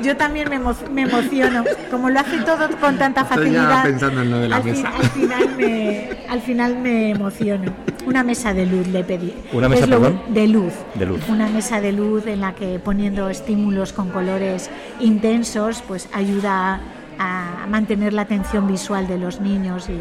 Yo 0.02 0.16
también 0.16 0.48
me, 0.48 0.58
me, 0.58 1.02
emociono. 1.02 1.64
Como 1.90 2.10
lo 2.10 2.20
hace 2.20 2.38
todo 2.38 2.68
con 2.80 2.98
tanta 2.98 3.24
facilidad. 3.24 3.82
pensando 3.82 4.22
en 4.22 4.30
lo 4.30 4.38
de 4.38 4.48
la 4.48 4.60
mesa. 4.60 4.88
al, 4.96 5.08
final 5.10 5.56
me, 5.56 6.10
al 6.28 6.40
final 6.40 6.76
me 6.76 7.10
emociono. 7.10 7.72
Una 8.06 8.22
mesa 8.22 8.54
de 8.54 8.66
luz 8.66 8.86
le 8.88 9.04
pedí. 9.04 9.34
¿Una 9.52 9.68
mesa, 9.68 9.86
perdón? 9.86 10.22
De 10.28 10.46
luz. 10.46 10.72
De 10.94 11.06
luz. 11.06 11.20
Una 11.28 11.48
mesa 11.48 11.80
de 11.80 11.92
luz 11.92 12.26
en 12.26 12.40
la 12.40 12.54
que 12.54 12.78
poniendo 12.78 13.28
estímulos 13.28 13.92
con 13.92 14.10
colores 14.10 14.70
intensos, 15.00 15.82
pues 15.86 16.08
ayuda 16.12 16.80
a 17.18 17.66
mantener 17.68 18.12
la 18.12 18.22
atención 18.22 18.66
visual 18.66 19.06
de 19.06 19.18
los 19.18 19.40
niños 19.40 19.88
y 19.88 19.98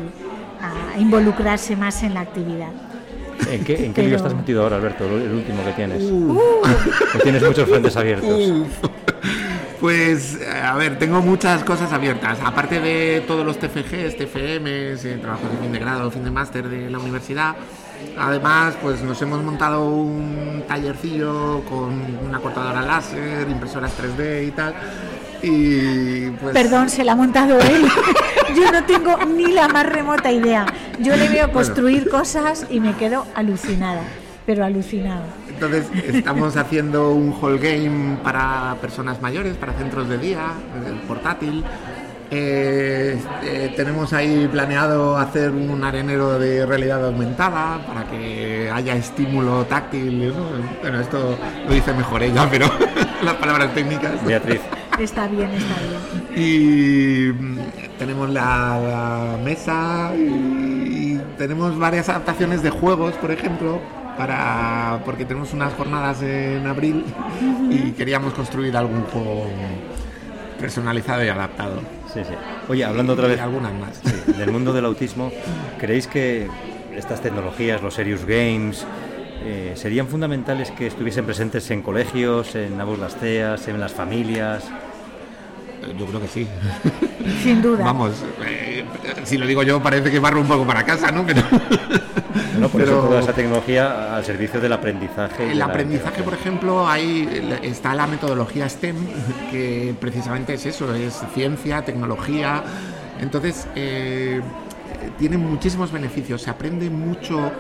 a 0.62 1.00
involucrarse 1.00 1.76
más 1.76 2.04
en 2.04 2.14
la 2.14 2.22
actividad. 2.22 2.72
¿En 3.50 3.64
qué, 3.64 3.86
en 3.86 3.94
qué 3.94 4.14
estás 4.14 4.34
metido 4.34 4.64
ahora, 4.64 4.78
Alberto? 4.78 5.06
El 5.06 5.32
último 5.32 5.64
que 5.64 5.72
tienes. 5.74 6.04
Uh. 6.04 6.40
tienes 7.24 7.44
muchos 7.44 7.68
frentes 7.70 7.96
abiertos. 7.96 8.68
Pues, 9.80 10.40
a 10.52 10.76
ver, 10.76 10.98
tengo 10.98 11.22
muchas 11.22 11.64
cosas 11.64 11.94
abiertas. 11.94 12.40
Aparte 12.44 12.80
de 12.80 13.24
todos 13.28 13.46
los 13.46 13.60
TFGs, 13.60 14.18
TFMs, 14.18 15.06
eh, 15.06 15.20
trabajos 15.22 15.52
de 15.52 15.58
fin 15.58 15.72
de 15.72 15.78
grado, 15.78 16.10
fin 16.10 16.24
de 16.24 16.32
máster 16.32 16.68
de 16.68 16.90
la 16.90 16.98
universidad, 16.98 17.56
además, 18.18 18.76
pues 18.82 19.04
nos 19.04 19.22
hemos 19.22 19.44
montado 19.44 19.88
un 19.88 20.64
tallercillo 20.68 21.62
con 21.70 21.94
una 22.28 22.40
cortadora 22.40 22.82
láser, 22.82 23.48
impresoras 23.48 23.94
3D 24.02 24.48
y 24.48 24.52
tal 24.52 24.74
y 25.42 26.30
pues... 26.32 26.54
Perdón, 26.54 26.90
se 26.90 27.04
la 27.04 27.14
ha 27.14 27.16
montado 27.16 27.60
él. 27.60 27.88
Yo 28.56 28.72
no 28.72 28.84
tengo 28.86 29.18
ni 29.26 29.52
la 29.52 29.68
más 29.68 29.86
remota 29.86 30.32
idea. 30.32 30.66
Yo 31.00 31.16
le 31.16 31.30
veo 31.30 31.52
construir 31.52 32.10
cosas 32.10 32.66
y 32.70 32.80
me 32.80 32.94
quedo 32.96 33.26
alucinada, 33.36 34.02
pero 34.46 34.66
alucinada. 34.66 35.26
Entonces 35.50 35.88
estamos 36.08 36.56
haciendo 36.56 37.12
un 37.12 37.34
hall 37.34 37.60
game 37.60 38.18
para 38.24 38.78
personas 38.80 39.22
mayores, 39.22 39.56
para 39.58 39.74
centros 39.74 40.08
de 40.08 40.18
día, 40.18 40.54
portátil. 41.08 41.64
Eh, 42.30 43.18
eh, 43.44 43.74
tenemos 43.76 44.12
ahí 44.12 44.50
planeado 44.52 45.18
hacer 45.18 45.52
un 45.52 45.82
arenero 45.84 46.38
de 46.38 46.66
realidad 46.66 47.06
aumentada 47.06 47.80
para 47.88 48.06
que 48.06 48.70
haya 48.74 48.96
estímulo 48.96 49.66
táctil. 49.66 50.34
Bueno, 50.82 51.00
esto 51.00 51.38
lo 51.66 51.74
dice 51.74 51.94
mejor 51.94 52.24
ella, 52.24 52.48
pero 52.52 52.70
las 53.24 53.36
palabras 53.36 53.74
técnicas. 53.74 54.24
Beatriz. 54.26 54.62
Está 55.00 55.28
bien, 55.28 55.50
está 55.52 55.76
bien. 55.82 56.44
Y 56.44 57.32
mm, 57.32 57.58
tenemos 58.00 58.30
la, 58.30 59.38
mesa 59.44 60.12
y 60.16 61.20
tenemos 61.38 61.78
varias 61.78 62.10
adaptaciones 62.10 62.64
de 62.64 62.70
juegos, 62.72 63.14
por 63.16 63.32
ejemplo, 63.32 63.80
para 64.18 65.02
porque 65.06 65.26
tenemos 65.26 65.54
unas 65.54 65.74
jornadas 65.74 66.22
en 66.24 66.66
abril 66.66 67.06
y 67.70 67.92
queríamos 67.92 68.34
construir 68.34 68.76
algún 68.76 69.04
juego 69.04 69.46
personalizado 70.60 71.24
y 71.24 71.30
adaptado. 71.30 71.82
Sí, 72.12 72.22
sí. 72.24 72.34
Oye, 72.68 72.84
hablando 72.84 73.14
otra 73.14 73.28
vez 73.28 73.40
algunas 73.40 73.74
más. 73.74 74.02
del 74.38 74.52
mundo 74.52 74.74
del 74.74 74.86
autismo, 74.86 75.32
¿creéis 75.78 76.08
que 76.08 76.48
estas 76.96 77.22
tecnologías, 77.22 77.84
los 77.84 77.94
serious 77.94 78.26
games, 78.26 78.86
eh, 79.44 79.74
serían 79.76 80.08
fundamentales 80.08 80.72
que 80.72 80.88
estuviesen 80.88 81.26
presentes 81.26 81.70
en 81.70 81.84
colegios, 81.84 82.56
en 82.56 82.78
las 82.78 83.16
TEAS, 83.16 83.68
en 83.68 83.80
las 83.80 83.94
familias? 83.94 84.68
Yo 85.98 86.06
creo 86.06 86.22
que 86.22 86.28
sí. 86.28 86.48
Sin 87.44 87.62
duda. 87.62 87.84
Vamos, 87.84 88.24
eh, 88.46 88.86
si 89.24 89.38
lo 89.38 89.46
digo 89.46 89.64
yo 89.64 89.82
parece 89.82 90.10
que 90.10 90.20
barro 90.20 90.42
un 90.42 90.48
poco 90.48 90.66
para 90.66 90.84
casa, 90.86 91.12
¿no? 91.12 91.26
Pero, 91.26 91.42
no, 92.60 92.70
por 92.70 92.82
eso 92.82 93.00
toda 93.02 93.20
esa 93.20 93.34
tecnología 93.34 94.16
al 94.16 94.24
servicio 94.26 94.60
del 94.60 94.74
aprendizaje. 94.74 95.52
El 95.52 95.62
aprendizaje, 95.62 96.24
por 96.24 96.34
ejemplo, 96.34 96.88
ahí 96.88 97.60
está 97.62 97.94
la 97.94 98.08
metodología 98.08 98.68
STEM, 98.70 98.96
que 99.52 99.96
precisamente 100.00 100.54
es 100.54 100.66
eso, 100.66 100.94
es 100.94 101.22
ciencia, 101.34 101.84
tecnología. 101.84 102.64
Entonces, 103.20 103.68
eh, 103.76 104.42
tiene 105.18 105.38
muchísimos 105.38 105.92
beneficios, 105.92 106.42
se 106.42 106.50
aprende 106.50 106.90
mucho, 106.90 107.52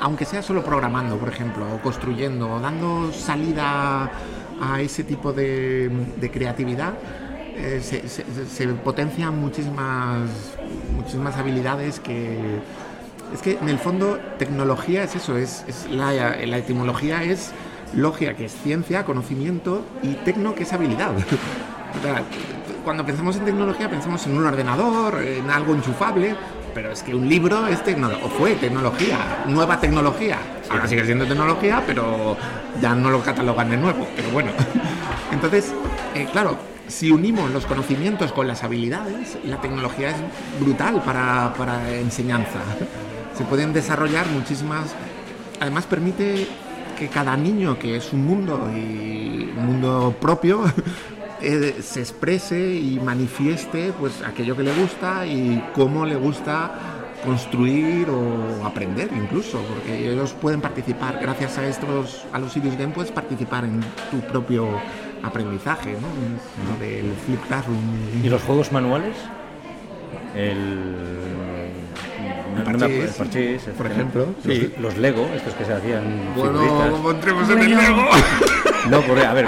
aunque 0.00 0.24
sea 0.24 0.42
solo 0.42 0.62
programando, 0.62 1.16
por 1.16 1.28
ejemplo, 1.28 1.66
o 1.74 1.78
construyendo, 1.80 2.54
o 2.54 2.60
dando 2.60 3.12
salida 3.12 4.10
a 4.60 4.80
ese 4.80 5.04
tipo 5.04 5.32
de, 5.32 5.90
de 6.16 6.30
creatividad 6.30 6.94
eh, 7.56 7.80
se, 7.80 8.68
potencian 8.68 9.40
muchísimas, 9.40 10.28
muchísimas 10.94 11.36
habilidades 11.36 12.00
que, 12.00 12.60
Es 13.32 13.40
que 13.42 13.52
en 13.52 13.68
el 13.68 13.78
fondo 13.78 14.18
tecnología 14.38 15.04
es 15.04 15.16
eso, 15.16 15.36
es, 15.36 15.64
la, 15.90 16.12
la, 16.12 16.58
etimología 16.58 17.22
es 17.22 17.52
logia, 17.94 18.34
que 18.34 18.44
es 18.44 18.52
ciencia, 18.52 19.04
conocimiento, 19.04 19.84
y 20.02 20.14
tecno, 20.14 20.54
que 20.54 20.64
es 20.64 20.72
habilidad. 20.72 21.12
Cuando 22.84 23.04
pensamos 23.04 23.36
en 23.36 23.44
tecnología 23.44 23.88
pensamos 23.90 24.26
en 24.26 24.36
un 24.36 24.46
ordenador, 24.46 25.22
en 25.22 25.50
algo 25.50 25.74
enchufable, 25.74 26.36
pero 26.74 26.92
es 26.92 27.02
que 27.02 27.14
un 27.14 27.26
libro 27.26 27.66
es 27.68 27.82
tecnología, 27.82 28.26
o 28.26 28.28
fue 28.28 28.54
tecnología, 28.56 29.44
nueva 29.46 29.80
tecnología. 29.80 30.38
Ahora 30.68 30.86
sigue 30.86 31.06
siendo 31.06 31.24
tecnología, 31.24 31.82
pero 31.86 32.36
ya 32.82 32.94
no 32.94 33.10
lo 33.10 33.22
catalogan 33.22 33.70
de 33.70 33.78
nuevo, 33.78 34.06
pero 34.14 34.28
bueno. 34.30 34.52
Entonces, 35.32 35.72
eh, 36.14 36.28
claro, 36.30 36.58
si 36.88 37.10
unimos 37.10 37.50
los 37.50 37.66
conocimientos 37.66 38.32
con 38.32 38.46
las 38.46 38.64
habilidades, 38.64 39.38
la 39.44 39.60
tecnología 39.60 40.10
es 40.10 40.16
brutal 40.60 41.02
para, 41.02 41.54
para 41.54 41.90
enseñanza. 41.94 42.60
Se 43.36 43.44
pueden 43.44 43.72
desarrollar 43.72 44.26
muchísimas... 44.28 44.94
Además 45.60 45.86
permite 45.86 46.46
que 46.98 47.08
cada 47.08 47.36
niño, 47.36 47.78
que 47.78 47.96
es 47.96 48.12
un 48.12 48.24
mundo 48.24 48.70
y 48.74 49.52
un 49.56 49.66
mundo 49.66 50.14
propio, 50.20 50.64
eh, 51.42 51.76
se 51.82 52.00
exprese 52.00 52.74
y 52.74 52.98
manifieste 53.02 53.92
pues 53.98 54.22
aquello 54.22 54.56
que 54.56 54.62
le 54.62 54.74
gusta 54.74 55.26
y 55.26 55.62
cómo 55.74 56.04
le 56.04 56.16
gusta 56.16 56.72
construir 57.24 58.08
o 58.08 58.64
aprender 58.64 59.10
incluso, 59.16 59.60
porque 59.62 60.12
ellos 60.12 60.32
pueden 60.32 60.60
participar, 60.60 61.18
gracias 61.20 61.58
a 61.58 61.66
estos, 61.66 62.24
a 62.32 62.38
los 62.38 62.52
Sirius 62.52 62.76
Game, 62.76 62.92
puedes 62.92 63.10
participar 63.10 63.64
en 63.64 63.80
tu 64.10 64.20
propio 64.28 64.68
aprendizaje, 65.26 65.96
¿no? 66.00 66.78
Del 66.78 67.12
flip 67.24 67.44
classroom. 67.46 67.78
¿Y 68.22 68.28
los 68.28 68.42
juegos 68.42 68.72
manuales? 68.72 69.14
El 70.34 71.06
parchís, 73.18 73.62
por 73.76 73.86
ejemplo. 73.86 74.26
Los, 74.78 74.96
Lego, 74.96 75.28
estos 75.34 75.54
que 75.54 75.64
se 75.64 75.72
hacían. 75.72 76.34
Bueno, 76.36 76.60
como 76.90 77.10
entremos 77.10 77.48
en 77.50 77.58
el 77.60 77.76
Lego. 77.76 78.06
No, 78.86 78.98
a 78.98 79.32
ver, 79.32 79.46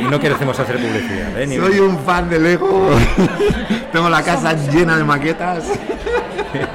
Y 0.00 0.04
no 0.04 0.20
queremos 0.20 0.56
hacer 0.56 0.76
publicidad, 0.76 1.42
¿eh? 1.42 1.58
Soy 1.58 1.80
un 1.80 1.98
fan 1.98 2.30
de 2.30 2.38
Lego. 2.38 2.90
Tengo 3.92 4.08
la 4.08 4.22
casa 4.22 4.52
llena 4.52 4.96
de 4.96 5.02
maquetas. 5.02 5.64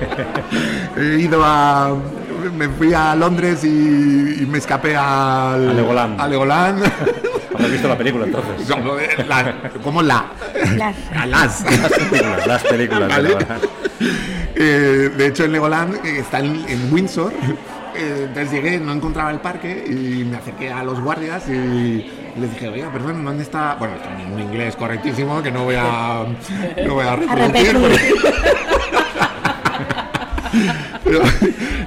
He 0.98 1.20
ido 1.22 1.42
a. 1.46 1.96
Me 2.58 2.68
fui 2.68 2.94
a 2.94 3.16
Londres 3.16 3.64
y, 3.64 4.46
me 4.50 4.58
escapé 4.58 4.98
al, 4.98 5.70
a 5.70 5.74
Legoland. 5.74 6.20
A 6.20 6.28
Legoland. 6.28 6.84
¿Has 7.60 7.72
visto 7.72 7.88
la 7.88 7.98
película 7.98 8.26
entonces? 8.26 8.76
¿Cómo 9.84 10.02
la? 10.02 10.26
Las. 10.76 10.96
Las. 11.28 11.64
Las 12.48 12.64
películas. 12.64 13.10
Las 13.10 13.22
películas 13.22 13.62
eh, 14.60 15.12
de 15.16 15.28
hecho, 15.28 15.46
en 15.46 15.52
Legoland 15.52 16.04
eh, 16.06 16.20
está 16.20 16.40
en, 16.40 16.92
Windsor. 16.92 17.32
Eh, 17.96 18.26
entonces 18.28 18.52
llegué, 18.52 18.80
no 18.80 18.92
encontraba 18.92 19.32
el 19.32 19.40
parque 19.40 19.86
y 19.88 20.24
me 20.24 20.38
acerqué 20.38 20.72
a 20.72 20.84
los 20.84 21.00
guardias 21.00 21.48
y 21.48 22.12
les 22.40 22.52
dije, 22.54 22.68
oiga, 22.68 22.92
perdón, 22.92 23.24
¿dónde 23.24 23.44
está? 23.44 23.76
Bueno, 23.76 23.96
en 24.20 24.34
un 24.34 24.40
inglés 24.40 24.76
correctísimo 24.76 25.42
que 25.44 25.52
no 25.52 25.64
voy 25.64 25.76
a, 25.78 26.26
no 26.86 26.94
voy 26.96 27.06
a 27.06 27.16
reproducir. 27.16 27.78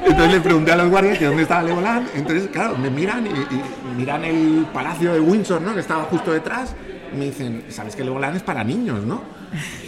entonces 0.04 0.32
le 0.32 0.40
pregunté 0.40 0.72
a 0.72 0.76
los 0.76 0.88
guardias 0.90 1.18
que 1.18 1.24
dónde 1.26 1.42
estaba 1.42 1.62
Legoland. 1.62 2.08
Entonces, 2.14 2.48
claro, 2.52 2.76
me 2.76 2.90
miran 2.90 3.26
y, 3.26 3.30
miran 3.96 4.24
el 4.24 4.66
palacio 4.72 5.12
de 5.12 5.20
Windsor, 5.20 5.60
¿no? 5.60 5.74
Que 5.74 5.80
estaba 5.80 6.04
justo 6.04 6.32
detrás. 6.32 6.74
Y 7.12 7.16
me 7.16 7.26
dicen, 7.26 7.64
¿sabes 7.68 7.96
que 7.96 8.04
Legoland 8.04 8.36
es 8.36 8.42
para 8.42 8.62
niños, 8.62 9.04
no? 9.04 9.22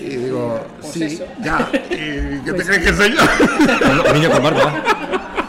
Y 0.01 0.17
digo, 0.17 0.67
pues 0.81 0.93
sí, 0.93 1.21
ya. 1.43 1.71
¿Y 1.91 2.41
qué 2.41 2.41
te 2.45 2.53
pues 2.55 2.67
crees 2.67 2.85
que 2.85 2.95
soy 2.95 3.15
yo? 3.15 3.21
Un 4.09 4.15
niño 4.15 4.31
con 4.31 4.43
barba. 4.43 4.83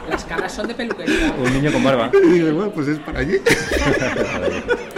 Las 0.10 0.24
caras 0.26 0.54
son 0.54 0.68
de 0.68 0.76
peluquería. 0.76 1.34
Un 1.38 1.54
niño 1.54 1.72
con 1.72 1.84
barba. 1.84 2.12
Y 2.14 2.28
digo, 2.28 2.54
bueno, 2.54 2.72
pues 2.72 2.88
es 2.90 3.00
para 3.00 3.20
allí. 3.20 3.38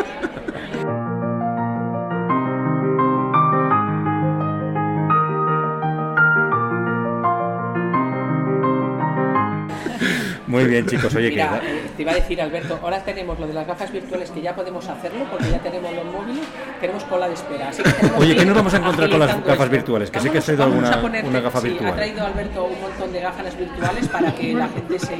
Muy 10.56 10.66
bien, 10.66 10.86
chicos. 10.86 11.14
Oye, 11.16 11.30
Mira, 11.30 11.60
eh, 11.64 11.84
te 11.96 12.02
iba 12.04 12.12
a 12.12 12.16
decir, 12.16 12.42
Alberto, 12.42 12.80
ahora 12.82 13.04
tenemos 13.04 13.38
lo 13.40 13.46
de 13.48 13.54
las 13.54 13.68
gafas 13.68 13.92
virtuales 13.92 14.32
que 14.32 14.42
ya 14.42 14.56
podemos 14.56 14.88
hacerlo 14.88 15.26
porque 15.30 15.52
ya 15.52 15.60
tenemos 15.60 15.94
los 15.94 16.06
móviles, 16.06 16.46
tenemos 16.80 17.04
cola 17.04 17.28
de 17.28 17.34
espera. 17.34 17.72
Oye, 18.18 18.36
¿qué 18.36 18.46
nos 18.46 18.56
vamos 18.56 18.74
a 18.74 18.78
encontrar 18.78 19.10
con 19.10 19.20
las 19.20 19.44
gafas 19.44 19.70
virtuales? 19.70 20.12
Que 20.12 20.20
sé 20.20 20.30
que 20.30 20.38
has 20.38 20.46
traído 20.46 20.64
alguna 20.64 20.98
una 21.24 21.42
gafa 21.42 21.62
sí, 21.62 21.70
virtual. 21.70 21.92
Ha 21.92 21.96
traído 21.96 22.26
Alberto 22.26 22.66
un 22.66 22.82
montón 22.82 23.12
de 23.12 23.20
gafas 23.20 23.58
virtuales 23.58 24.08
para 24.08 24.34
que 24.34 24.54
la 24.54 24.68
gente 24.70 25.00
se 25.00 25.16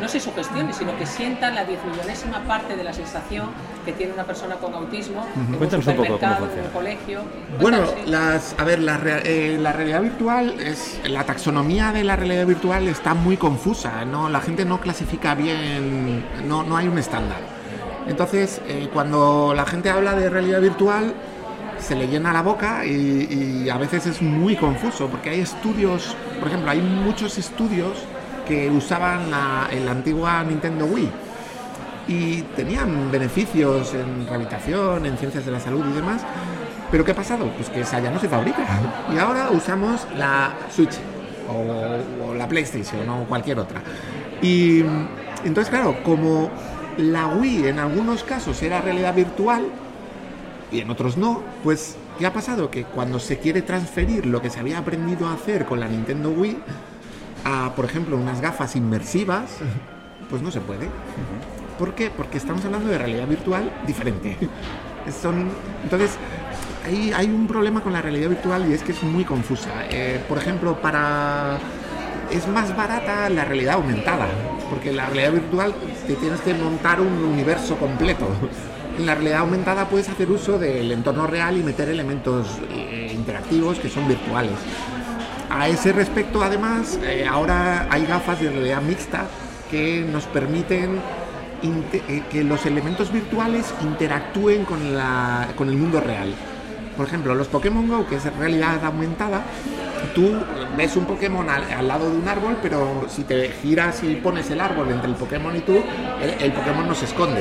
no 0.00 0.08
se 0.08 0.20
sugestione, 0.20 0.72
sino 0.72 0.96
que 0.96 1.06
sienta 1.06 1.50
la 1.50 1.64
diez 1.64 1.80
millonésima 1.84 2.40
parte 2.44 2.76
de 2.76 2.84
la 2.84 2.92
sensación 2.92 3.48
que 3.84 3.92
tiene 3.92 4.12
una 4.12 4.24
persona 4.24 4.56
con 4.56 4.74
autismo 4.74 5.26
en 5.34 5.56
Cuéntanos 5.56 5.86
un, 5.86 5.96
poco 5.96 6.18
cómo 6.18 6.34
en 6.34 6.64
un 6.64 6.70
colegio. 6.72 7.20
Bueno, 7.60 7.78
las, 8.06 8.54
a 8.58 8.64
ver, 8.64 8.80
la, 8.80 9.00
eh, 9.24 9.56
la 9.60 9.72
realidad 9.72 10.02
virtual 10.02 10.60
es 10.60 11.00
la 11.06 11.24
taxonomía 11.24 11.92
de 11.92 12.04
la 12.04 12.16
realidad 12.16 12.46
virtual 12.46 12.88
está 12.88 13.14
muy 13.14 13.36
confusa, 13.36 14.04
¿no? 14.04 14.28
La 14.28 14.37
gente 14.40 14.64
no 14.64 14.80
clasifica 14.80 15.34
bien, 15.34 16.24
no, 16.46 16.62
no 16.62 16.76
hay 16.76 16.88
un 16.88 16.98
estándar. 16.98 17.38
Entonces, 18.06 18.60
eh, 18.66 18.88
cuando 18.92 19.52
la 19.54 19.66
gente 19.66 19.90
habla 19.90 20.14
de 20.14 20.30
realidad 20.30 20.60
virtual, 20.60 21.14
se 21.78 21.94
le 21.94 22.08
llena 22.08 22.32
la 22.32 22.42
boca 22.42 22.84
y, 22.84 23.68
a 23.68 23.76
veces 23.76 24.06
es 24.06 24.22
muy 24.22 24.56
confuso, 24.56 25.08
porque 25.08 25.30
hay 25.30 25.40
estudios, 25.40 26.16
por 26.38 26.48
ejemplo, 26.48 26.70
hay 26.70 26.80
muchos 26.80 27.38
estudios 27.38 27.98
que 28.46 28.70
usaban 28.70 29.30
la, 29.30 29.68
la 29.84 29.90
antigua 29.90 30.42
Nintendo 30.42 30.86
Wii 30.86 31.10
y 32.08 32.42
tenían 32.56 33.10
beneficios 33.10 33.92
en 33.92 34.26
rehabilitación, 34.26 35.04
en 35.04 35.18
ciencias 35.18 35.44
de 35.44 35.52
la 35.52 35.60
salud 35.60 35.84
y 35.88 35.92
demás. 35.92 36.22
Pero 36.90 37.04
¿qué 37.04 37.12
ha 37.12 37.14
pasado? 37.14 37.46
Pues 37.54 37.68
que 37.68 37.82
esa 37.82 38.00
ya 38.00 38.10
no 38.10 38.18
se 38.18 38.28
fabrica. 38.28 38.64
Y 39.14 39.18
ahora 39.18 39.50
usamos 39.50 40.06
la 40.16 40.52
Switch 40.74 40.94
o, 41.48 42.34
la 42.34 42.48
PlayStation 42.48 43.08
o 43.10 43.24
cualquier 43.24 43.58
otra. 43.58 43.82
Y 44.42 44.84
entonces, 45.44 45.70
claro, 45.70 46.02
como 46.02 46.50
la 46.96 47.26
Wii 47.28 47.68
en 47.68 47.78
algunos 47.78 48.24
casos 48.24 48.62
era 48.62 48.80
realidad 48.80 49.14
virtual 49.14 49.66
y 50.70 50.80
en 50.80 50.90
otros 50.90 51.16
no, 51.16 51.42
pues 51.62 51.96
¿qué 52.18 52.26
ha 52.26 52.32
pasado? 52.32 52.70
Que 52.70 52.84
cuando 52.84 53.18
se 53.18 53.38
quiere 53.38 53.62
transferir 53.62 54.26
lo 54.26 54.42
que 54.42 54.50
se 54.50 54.60
había 54.60 54.78
aprendido 54.78 55.28
a 55.28 55.34
hacer 55.34 55.64
con 55.64 55.80
la 55.80 55.88
Nintendo 55.88 56.30
Wii 56.30 56.58
a, 57.44 57.72
por 57.74 57.84
ejemplo, 57.84 58.16
unas 58.16 58.40
gafas 58.40 58.76
inmersivas, 58.76 59.58
pues 60.28 60.42
no 60.42 60.50
se 60.50 60.60
puede. 60.60 60.88
¿Por 61.78 61.94
qué? 61.94 62.10
Porque 62.10 62.38
estamos 62.38 62.64
hablando 62.64 62.88
de 62.88 62.98
realidad 62.98 63.26
virtual 63.26 63.72
diferente. 63.86 64.36
Son, 65.22 65.48
entonces, 65.84 66.10
hay, 66.84 67.12
hay 67.12 67.26
un 67.26 67.46
problema 67.46 67.80
con 67.80 67.92
la 67.92 68.02
realidad 68.02 68.28
virtual 68.28 68.68
y 68.68 68.74
es 68.74 68.82
que 68.82 68.92
es 68.92 69.02
muy 69.02 69.24
confusa. 69.24 69.70
Eh, 69.88 70.22
por 70.28 70.38
ejemplo, 70.38 70.82
para 70.82 71.58
es 72.30 72.46
más 72.48 72.76
barata 72.76 73.28
la 73.30 73.44
realidad 73.44 73.74
aumentada, 73.74 74.26
porque 74.70 74.92
la 74.92 75.06
realidad 75.06 75.32
virtual 75.32 75.74
te 76.06 76.14
tienes 76.14 76.40
que 76.40 76.54
montar 76.54 77.00
un 77.00 77.24
universo 77.24 77.76
completo. 77.76 78.26
En 78.98 79.06
la 79.06 79.14
realidad 79.14 79.40
aumentada 79.40 79.88
puedes 79.88 80.08
hacer 80.08 80.30
uso 80.30 80.58
del 80.58 80.90
entorno 80.90 81.26
real 81.26 81.56
y 81.56 81.62
meter 81.62 81.88
elementos 81.88 82.58
eh, 82.70 83.12
interactivos 83.14 83.78
que 83.78 83.88
son 83.88 84.08
virtuales. 84.08 84.56
A 85.50 85.68
ese 85.68 85.92
respecto, 85.92 86.42
además, 86.42 86.98
eh, 87.04 87.26
ahora 87.28 87.86
hay 87.90 88.04
gafas 88.06 88.40
de 88.40 88.50
realidad 88.50 88.82
mixta 88.82 89.26
que 89.70 90.04
nos 90.10 90.24
permiten 90.24 91.00
eh, 91.62 92.22
que 92.30 92.44
los 92.44 92.66
elementos 92.66 93.12
virtuales 93.12 93.72
interactúen 93.82 94.64
con, 94.64 94.94
la, 94.94 95.48
con 95.56 95.68
el 95.68 95.76
mundo 95.76 96.00
real. 96.00 96.34
Por 96.96 97.06
ejemplo, 97.06 97.34
los 97.34 97.48
Pokémon 97.48 97.88
Go, 97.88 98.06
que 98.06 98.16
es 98.16 98.36
realidad 98.36 98.84
aumentada, 98.84 99.42
tú 100.18 100.34
ves 100.76 100.96
un 100.96 101.04
Pokémon 101.04 101.48
al, 101.48 101.86
lado 101.86 102.10
de 102.10 102.18
un 102.18 102.26
árbol, 102.26 102.58
pero 102.60 103.06
si 103.08 103.22
te 103.22 103.52
giras 103.62 104.02
y 104.02 104.16
pones 104.16 104.50
el 104.50 104.60
árbol 104.60 104.90
entre 104.90 105.08
el 105.08 105.14
Pokémon 105.14 105.54
y 105.54 105.60
tú, 105.60 105.80
el, 106.20 106.52
Pokémon 106.52 106.88
no 106.88 106.94
se 106.94 107.04
esconde. 107.04 107.40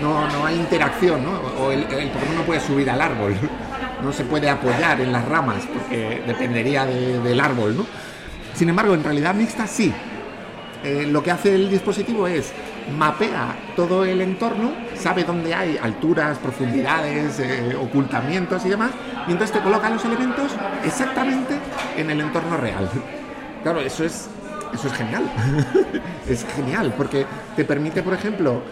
No, 0.00 0.26
no 0.28 0.46
hay 0.46 0.56
interacción, 0.56 1.22
¿no? 1.22 1.32
O 1.62 1.70
el, 1.70 1.82
Pokémon 1.82 2.36
no 2.38 2.42
puede 2.46 2.60
subir 2.60 2.88
al 2.88 3.02
árbol, 3.02 3.34
no 4.02 4.10
se 4.10 4.24
puede 4.24 4.48
apoyar 4.48 5.02
en 5.02 5.12
las 5.12 5.26
ramas, 5.26 5.64
porque 5.70 6.22
dependería 6.26 6.86
del 6.86 7.38
árbol, 7.40 7.76
¿no? 7.76 7.86
Sin 8.54 8.70
embargo, 8.70 8.94
en 8.94 9.04
realidad 9.04 9.34
mixta 9.34 9.66
sí. 9.66 9.92
Eh, 10.82 11.06
lo 11.06 11.22
que 11.22 11.30
hace 11.30 11.54
el 11.54 11.68
dispositivo 11.68 12.26
es 12.26 12.52
mapea 12.90 13.56
todo 13.76 14.04
el 14.04 14.20
entorno, 14.20 14.72
sabe 14.94 15.24
dónde 15.24 15.54
hay 15.54 15.78
alturas, 15.78 16.38
profundidades, 16.38 17.38
eh, 17.40 17.76
ocultamientos 17.80 18.64
y 18.66 18.68
demás, 18.68 18.90
y 19.26 19.32
entonces 19.32 19.56
te 19.56 19.62
coloca 19.62 19.88
los 19.90 20.04
elementos 20.04 20.52
exactamente 20.84 21.58
en 21.96 22.10
el 22.10 22.20
entorno 22.20 22.56
real. 22.56 22.88
Claro, 23.62 23.80
eso 23.80 24.04
es, 24.04 24.28
eso 24.72 24.88
es 24.88 24.92
genial. 24.94 25.24
es 26.28 26.44
genial, 26.54 26.94
porque 26.96 27.26
te 27.56 27.64
permite, 27.64 28.02
por 28.02 28.14
ejemplo, 28.14 28.62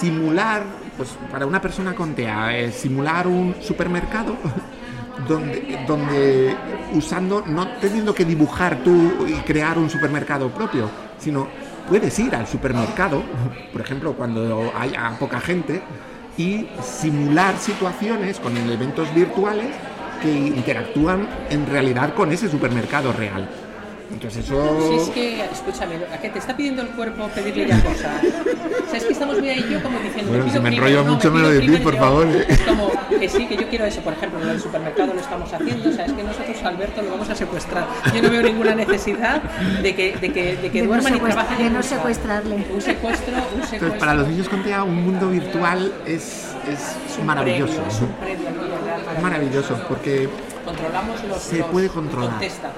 simular, 0.00 0.64
pues 0.96 1.10
para 1.30 1.46
una 1.46 1.60
persona 1.60 1.94
con 1.94 2.14
TEA, 2.14 2.58
eh, 2.58 2.72
simular 2.72 3.26
un 3.26 3.54
supermercado, 3.60 4.36
donde, 5.28 5.84
donde 5.86 6.56
usando, 6.94 7.44
no 7.46 7.68
teniendo 7.80 8.14
que 8.14 8.24
dibujar 8.24 8.78
tú 8.78 9.26
y 9.26 9.34
crear 9.42 9.78
un 9.78 9.88
supermercado 9.88 10.48
propio, 10.48 10.90
sino 11.18 11.48
puedes 11.88 12.18
ir 12.18 12.34
al 12.34 12.46
supermercado, 12.46 13.22
por 13.72 13.80
ejemplo, 13.80 14.12
cuando 14.14 14.72
haya 14.78 15.16
poca 15.18 15.40
gente, 15.40 15.82
y 16.36 16.66
simular 16.82 17.58
situaciones 17.58 18.40
con 18.40 18.56
elementos 18.56 19.12
virtuales 19.14 19.68
que 20.22 20.30
interactúan 20.30 21.28
en 21.50 21.66
realidad 21.66 22.14
con 22.14 22.32
ese 22.32 22.48
supermercado 22.48 23.12
real. 23.12 23.48
Entonces 24.10 24.44
eso... 24.44 24.88
Si 24.88 24.96
es 24.96 25.08
que, 25.10 25.44
escúchame, 25.44 25.96
¿a 26.12 26.18
qué 26.18 26.28
te 26.28 26.38
está 26.38 26.56
pidiendo 26.56 26.82
el 26.82 26.88
cuerpo 26.88 27.28
pedirle 27.28 27.66
ya 27.66 27.82
cosas? 27.82 28.22
O 28.24 28.90
sea, 28.90 28.98
es 28.98 29.04
que 29.04 29.12
estamos 29.12 29.38
muy 29.38 29.48
ahí 29.48 29.66
yo 29.70 29.82
como 29.82 29.98
diciendo... 29.98 30.32
Bueno, 30.32 30.52
si 30.52 30.60
me 30.60 30.68
enrollo 30.68 31.04
mucho 31.04 31.30
me, 31.30 31.40
lo 31.40 31.50
decís, 31.50 31.80
por 31.80 31.96
favor. 31.96 32.26
¿eh? 32.26 32.46
Es 32.48 32.60
como 32.60 32.90
que 33.08 33.28
sí, 33.28 33.46
que 33.46 33.56
yo 33.56 33.68
quiero 33.68 33.84
eso. 33.84 34.00
Por 34.00 34.12
ejemplo, 34.12 34.42
en 34.42 34.48
el 34.50 34.60
supermercado 34.60 35.14
lo 35.14 35.20
estamos 35.20 35.52
haciendo. 35.52 35.88
O 35.88 35.92
sea, 35.92 36.06
es 36.06 36.12
que 36.12 36.22
nosotros, 36.22 36.62
Alberto, 36.64 37.02
lo 37.02 37.10
vamos 37.10 37.30
a 37.30 37.34
secuestrar. 37.34 37.86
Yo 38.14 38.22
no 38.22 38.30
veo 38.30 38.42
ninguna 38.42 38.74
necesidad 38.74 39.42
de 39.82 39.94
que, 39.94 40.16
de 40.16 40.32
que, 40.32 40.56
de 40.56 40.70
que 40.70 40.82
duerman 40.82 41.16
y 41.16 41.20
trabajen. 41.20 41.58
De 41.58 41.70
no 41.70 41.82
secuestrarle. 41.82 42.66
Un 42.72 42.80
secuestro, 42.80 43.34
un 43.34 43.62
secuestro. 43.62 43.76
Entonces, 43.76 44.00
para 44.00 44.14
los 44.14 44.28
niños 44.28 44.48
con 44.48 44.62
TEA, 44.62 44.82
un 44.84 45.04
mundo 45.04 45.28
virtual 45.28 45.92
es, 46.06 46.48
es, 46.70 47.24
maravilloso. 47.24 47.82
es 47.88 48.00
un 48.00 48.08
premio, 48.12 48.48
es 49.16 49.22
maravilloso 49.22 49.80
porque 49.88 50.28
controlamos 50.64 51.24
los, 51.24 51.42
se 51.42 51.62
puede 51.64 51.88
controlar. 51.88 52.30
contesta, 52.30 52.72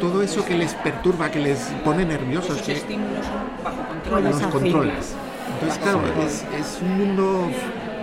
todo 0.00 0.22
eso 0.22 0.44
que 0.44 0.56
les 0.56 0.74
perturba 0.74 1.30
que 1.30 1.40
les 1.40 1.58
pone 1.84 2.04
nerviosos 2.04 2.56
Esos 2.56 2.66
que 2.66 2.72
estímulos 2.72 3.26
son 3.26 3.64
bajo 3.64 3.88
control. 3.88 4.24
Los 4.24 4.40
controlas 4.52 5.14
entonces 5.54 5.78
claro 5.82 6.00
es, 6.24 6.44
es, 6.58 6.82
un 6.82 6.98
mundo 6.98 7.50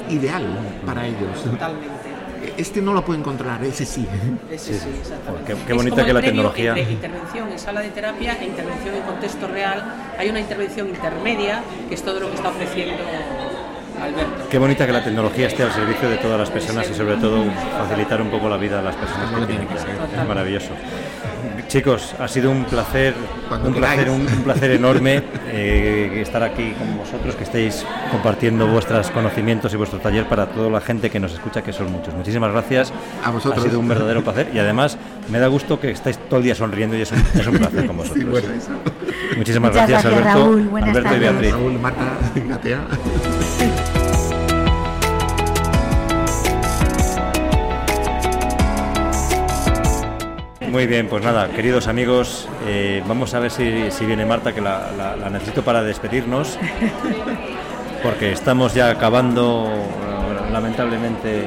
ideal 0.10 0.46
para 0.86 1.08
ellos. 1.08 1.43
Totalmente. 1.43 2.08
Este 2.56 2.82
no 2.82 2.93
lo 2.93 3.04
pueden 3.04 3.24
controlar, 3.24 3.63
ese 3.63 3.86
sí. 3.86 4.08
Ese 4.50 4.80
sí, 4.80 4.89
exactamente. 5.00 5.54
Qué, 5.54 5.60
qué 5.65 5.74
bonita 5.74 6.06
que 6.06 6.13
la 6.13 6.22
tecnología. 6.22 6.76
Entre 6.78 6.93
intervención 6.93 7.52
en 7.52 7.60
sala 7.60 7.82
de 7.82 7.89
terapia 7.89 8.38
e 8.39 8.46
intervención 8.46 8.96
en 8.96 9.02
contexto 9.02 9.48
real, 9.48 9.84
hay 10.17 10.30
una 10.30 10.39
intervención 10.39 10.88
intermedia, 10.88 11.62
que 11.89 11.96
es 11.96 12.04
todo 12.04 12.20
lo 12.20 12.30
que 12.30 12.36
está 12.36 12.50
ofreciendo. 12.50 13.04
Qué 14.50 14.58
bonita 14.58 14.86
que 14.86 14.94
la 14.94 15.04
tecnología 15.04 15.48
esté 15.48 15.64
al 15.64 15.72
servicio 15.72 16.10
de 16.10 16.18
todas 16.18 16.40
las 16.40 16.50
personas 16.50 16.90
y 16.90 16.94
sobre 16.94 17.18
todo 17.18 17.44
facilitar 17.78 18.22
un 18.22 18.30
poco 18.30 18.48
la 18.48 18.58
vida 18.58 18.80
a 18.80 18.82
las 18.82 18.96
personas 18.96 19.32
que 19.32 19.46
tienen 19.46 19.68
que 19.68 19.74
hacer. 19.74 19.96
Es 20.16 20.28
maravilloso. 20.28 20.72
Chicos, 21.68 22.16
ha 22.18 22.30
sido 22.30 22.50
un 22.50 22.64
placer, 22.64 23.14
un 23.52 23.74
placer, 23.74 24.10
un, 24.10 24.26
placer 24.46 24.72
enorme 24.72 25.22
eh, 25.48 26.20
estar 26.22 26.42
aquí 26.42 26.72
con 26.72 26.98
vosotros, 26.98 27.36
que 27.36 27.44
estéis 27.44 27.86
compartiendo 28.10 28.68
vuestros 28.68 29.12
conocimientos 29.12 29.74
y 29.74 29.76
vuestro 29.76 30.00
taller 30.00 30.30
para 30.30 30.46
toda 30.46 30.70
la 30.70 30.80
gente 30.80 31.10
que 31.10 31.20
nos 31.20 31.34
escucha, 31.34 31.62
que 31.62 31.74
son 31.74 31.92
muchos. 31.92 32.14
Muchísimas 32.14 32.54
gracias. 32.54 32.94
A 33.22 33.32
vosotros. 33.32 33.66
Ha 33.66 33.68
sido 33.68 33.82
un 33.82 33.88
verdadero 33.90 34.24
placer 34.24 34.50
y 34.54 34.60
además 34.60 34.98
me 35.30 35.40
da 35.40 35.48
gusto 35.48 35.78
que 35.78 35.92
estáis 35.92 36.18
todo 36.30 36.38
el 36.38 36.46
día 36.46 36.56
sonriendo 36.56 36.96
y 36.96 37.02
es 37.02 37.12
un, 37.12 37.20
es 37.20 37.48
un 37.48 37.58
placer 37.58 37.86
con 37.86 37.98
vosotros. 37.98 38.24
Sí, 38.24 38.30
bueno, 38.30 38.48
Muchísimas 39.36 39.74
gracias, 39.74 40.04
gracias, 40.04 40.26
Alberto, 40.26 40.40
Raúl. 40.40 40.84
Alberto 40.84 41.16
y. 41.16 41.20
Beatriz. 41.20 41.52
Raúl, 41.52 41.80
Marta, 41.80 42.18
Gatea. 42.34 42.80
Muy 50.72 50.86
bien, 50.86 51.08
pues 51.08 51.24
nada, 51.24 51.48
queridos 51.50 51.88
amigos, 51.88 52.48
eh, 52.68 53.02
vamos 53.08 53.34
a 53.34 53.40
ver 53.40 53.52
si, 53.52 53.90
viene 54.06 54.26
Marta, 54.26 54.54
que 54.54 54.62
la, 54.62 54.90
la- 54.98 55.30
necesito 55.30 55.64
para 55.64 55.82
despedirnos, 55.82 56.58
porque 58.04 58.32
estamos 58.34 58.74
ya 58.74 58.90
acabando, 58.90 59.66
eh, 59.72 60.52
lamentablemente, 60.52 61.46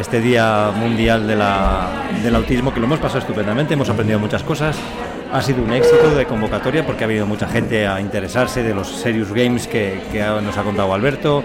este 0.00 0.20
Día 0.20 0.70
Mundial 0.74 1.26
de 1.26 1.36
la- 1.36 1.88
del 2.22 2.34
Autismo, 2.34 2.72
que 2.72 2.80
lo 2.80 2.86
hemos 2.86 2.98
pasado 2.98 3.20
estupendamente, 3.20 3.74
hemos 3.74 3.90
aprendido 3.90 4.18
muchas 4.18 4.42
cosas, 4.42 4.76
ha 5.32 5.42
sido 5.42 5.62
un 5.62 5.72
éxito 5.72 6.10
de 6.14 6.24
convocatoria 6.26 6.84
porque 6.86 7.04
ha 7.04 7.06
habido 7.06 7.26
mucha 7.26 7.46
gente 7.46 7.86
a 7.86 8.00
interesarse 8.00 8.62
de 8.62 8.74
los 8.74 8.88
Serious 8.88 9.32
Games 9.32 9.66
que, 9.66 10.00
nos 10.42 10.56
ha 10.56 10.62
contado 10.62 10.92
Alberto, 10.94 11.44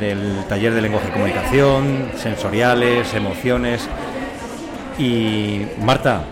del 0.00 0.44
taller 0.48 0.72
de 0.72 0.80
lenguaje 0.80 1.08
y 1.08 1.12
comunicación, 1.12 2.08
sensoriales, 2.16 3.12
emociones. 3.14 3.86
Y 4.98 5.62
Marta, 5.82 6.22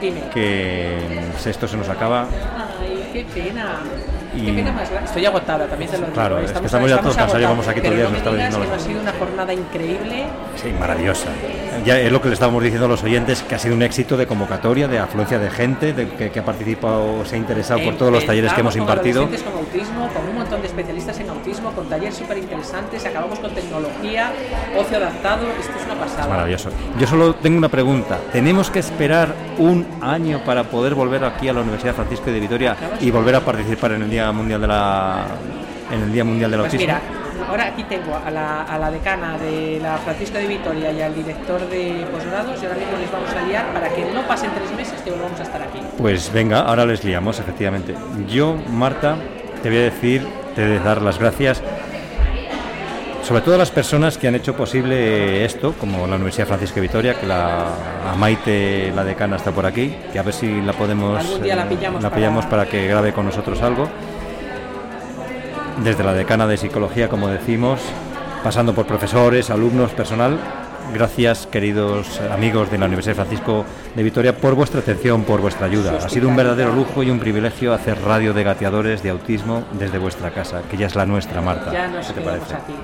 Dime. 0.00 0.22
que 0.32 0.98
esto 1.46 1.68
se 1.68 1.76
nos 1.76 1.88
acaba. 1.88 2.22
Ay, 2.80 3.10
qué 3.12 3.24
pena. 3.32 3.80
Y- 4.34 4.46
Qué 4.46 4.52
pena 4.52 4.72
más. 4.72 4.88
Estoy 4.90 5.26
agotada, 5.26 5.66
también 5.66 5.90
te 5.90 5.98
lo 5.98 6.04
digo. 6.04 6.14
Claro, 6.14 6.38
¿eh? 6.38 6.44
es 6.44 6.52
que 6.52 6.64
estamos 6.66 6.88
ya 6.88 7.00
todos 7.00 7.16
cansados, 7.16 7.40
llevamos 7.40 7.66
aquí 7.66 7.80
todo 7.80 7.90
el 7.92 7.96
día, 7.98 8.50
no 8.50 8.58
no 8.64 8.74
ha 8.74 8.78
sido 8.78 9.00
una 9.00 9.12
jornada 9.12 9.52
increíble. 9.52 10.26
Sí, 10.56 10.72
maravillosa. 10.78 11.28
Ya 11.84 11.98
es 11.98 12.12
lo 12.12 12.20
que 12.20 12.28
le 12.28 12.34
estábamos 12.34 12.62
diciendo 12.62 12.86
a 12.86 12.88
los 12.88 13.02
oyentes, 13.02 13.42
que 13.42 13.54
ha 13.54 13.58
sido 13.58 13.74
un 13.74 13.82
éxito 13.82 14.16
de 14.16 14.26
convocatoria, 14.26 14.88
de 14.88 14.98
afluencia 14.98 15.38
de 15.38 15.50
gente, 15.50 15.92
de 15.92 16.08
que, 16.08 16.30
que 16.30 16.40
ha 16.40 16.44
participado, 16.44 17.24
se 17.24 17.36
ha 17.36 17.38
interesado 17.38 17.80
por 17.82 17.96
todos 17.96 18.12
los 18.12 18.24
talleres 18.26 18.52
que 18.52 18.60
hemos 18.60 18.76
impartido. 18.76 19.26
Con 19.26 19.34
autismo, 19.34 20.08
con 20.12 20.28
un 20.28 20.34
montón 20.36 20.60
de 20.60 20.66
especialistas 20.66 21.18
en 21.20 21.30
autismo, 21.30 21.70
con 21.72 21.88
talleres 21.88 22.14
súper 22.14 22.38
interesantes, 22.38 23.04
acabamos 23.06 23.38
con 23.38 23.54
tecnología, 23.54 24.32
ocio 24.76 24.96
adaptado, 24.98 25.46
esto 25.58 25.72
es 25.78 25.84
una 25.86 25.94
pasada. 25.94 26.22
Es 26.22 26.28
maravilloso. 26.28 26.70
Yo 26.98 27.06
solo 27.06 27.34
tengo 27.34 27.58
una 27.58 27.68
pregunta. 27.68 28.18
¿Tenemos 28.32 28.70
que 28.70 28.80
esperar 28.80 29.34
un 29.58 29.86
año 30.00 30.42
para 30.44 30.64
poder 30.64 30.94
volver 30.94 31.24
aquí 31.24 31.48
a 31.48 31.52
la 31.52 31.60
Universidad 31.60 31.94
Francisco 31.94 32.30
de 32.30 32.40
Vitoria 32.40 32.76
y 33.00 33.10
volver 33.10 33.36
a 33.36 33.40
participar 33.40 33.92
en 33.92 34.02
el 34.02 34.10
Día 34.10 34.30
Mundial 34.32 34.60
de 34.60 34.66
la 34.66 35.26
en 35.92 36.02
el 36.02 36.12
Día 36.12 36.24
Mundial 36.24 36.50
del 36.50 36.60
Pues 36.60 36.74
Autismo? 36.74 36.94
mira, 36.94 37.02
ahora 37.48 37.66
aquí 37.68 37.84
tengo 37.84 38.14
a 38.16 38.30
la, 38.30 38.62
a 38.62 38.78
la 38.78 38.90
decana 38.90 39.36
de 39.38 39.78
la 39.82 39.96
Francisco 39.98 40.38
de 40.38 40.46
Vitoria 40.46 40.92
y 40.92 41.00
al 41.02 41.14
director 41.14 41.60
de 41.68 42.06
posgrados 42.12 42.60
y 42.62 42.66
ahora 42.66 42.78
mismo 42.78 42.98
les 42.98 43.10
vamos 43.12 43.30
a 43.30 43.42
liar 43.48 43.72
para 43.72 43.88
que 43.88 44.04
no 44.12 44.22
pasen 44.22 44.50
tres 44.54 44.70
meses 44.76 45.00
que 45.02 45.10
volvamos 45.10 45.38
a 45.40 45.42
estar 45.42 45.60
aquí. 45.62 45.78
Pues 45.98 46.32
venga, 46.32 46.60
ahora 46.60 46.84
les 46.86 47.04
liamos, 47.04 47.38
efectivamente. 47.38 47.94
Yo, 48.28 48.56
Marta, 48.68 49.16
te 49.62 49.68
voy 49.68 49.78
a 49.78 49.82
decir, 49.82 50.26
te 50.54 50.66
voy 50.66 50.76
a 50.76 50.80
dar 50.80 51.02
las 51.02 51.18
gracias, 51.18 51.62
sobre 53.22 53.42
todo 53.42 53.54
a 53.54 53.58
las 53.58 53.70
personas 53.70 54.18
que 54.18 54.26
han 54.28 54.34
hecho 54.34 54.56
posible 54.56 55.44
esto, 55.44 55.74
como 55.78 56.06
la 56.06 56.16
Universidad 56.16 56.46
Francisco 56.48 56.76
de 56.76 56.80
Vitoria, 56.82 57.14
que 57.20 57.26
la 57.26 57.66
Maite, 58.18 58.92
la 58.94 59.04
decana, 59.04 59.36
está 59.36 59.52
por 59.52 59.66
aquí, 59.66 59.94
que 60.12 60.18
a 60.18 60.22
ver 60.22 60.34
si 60.34 60.60
la 60.62 60.72
podemos, 60.72 61.18
Algún 61.20 61.42
día 61.42 61.54
la 61.54 61.62
eh, 61.62 61.66
pillamos 61.68 62.02
la 62.02 62.10
pillamos 62.10 62.44
para- 62.46 62.62
para 62.64 62.70
que 62.70 62.88
grabe 62.88 63.12
con 63.12 63.26
nosotros 63.26 63.60
algo. 63.62 63.88
Desde 65.82 66.04
la 66.04 66.12
decana 66.12 66.46
de 66.46 66.56
psicología, 66.56 67.08
como 67.08 67.28
decimos, 67.28 67.80
pasando 68.44 68.74
por 68.74 68.86
profesores, 68.86 69.50
alumnos, 69.50 69.92
personal. 69.92 70.38
Gracias, 70.92 71.46
queridos 71.46 72.20
amigos 72.30 72.70
de 72.70 72.78
la 72.78 72.86
Universidad 72.86 73.14
Francisco 73.14 73.64
de 73.94 74.02
Vitoria, 74.02 74.36
por 74.36 74.54
vuestra 74.54 74.80
atención, 74.80 75.22
por 75.22 75.40
vuestra 75.40 75.66
ayuda. 75.66 75.96
Ha 75.96 76.08
sido 76.08 76.28
un 76.28 76.36
verdadero 76.36 76.74
lujo 76.74 77.02
y 77.02 77.10
un 77.10 77.18
privilegio 77.18 77.72
hacer 77.72 78.00
radio 78.02 78.34
de 78.34 78.42
gateadores 78.42 79.02
de 79.02 79.10
autismo 79.10 79.64
desde 79.78 79.98
vuestra 79.98 80.32
casa, 80.32 80.62
que 80.70 80.76
ya 80.76 80.86
es 80.86 80.96
la 80.96 81.06
nuestra, 81.06 81.40
Marta. 81.40 81.72
Ya 81.72 81.88
nos 81.88 82.08
¿Qué 82.08 82.14
te 82.14 82.20
parece? 82.20 82.54
aquí. 82.54 82.74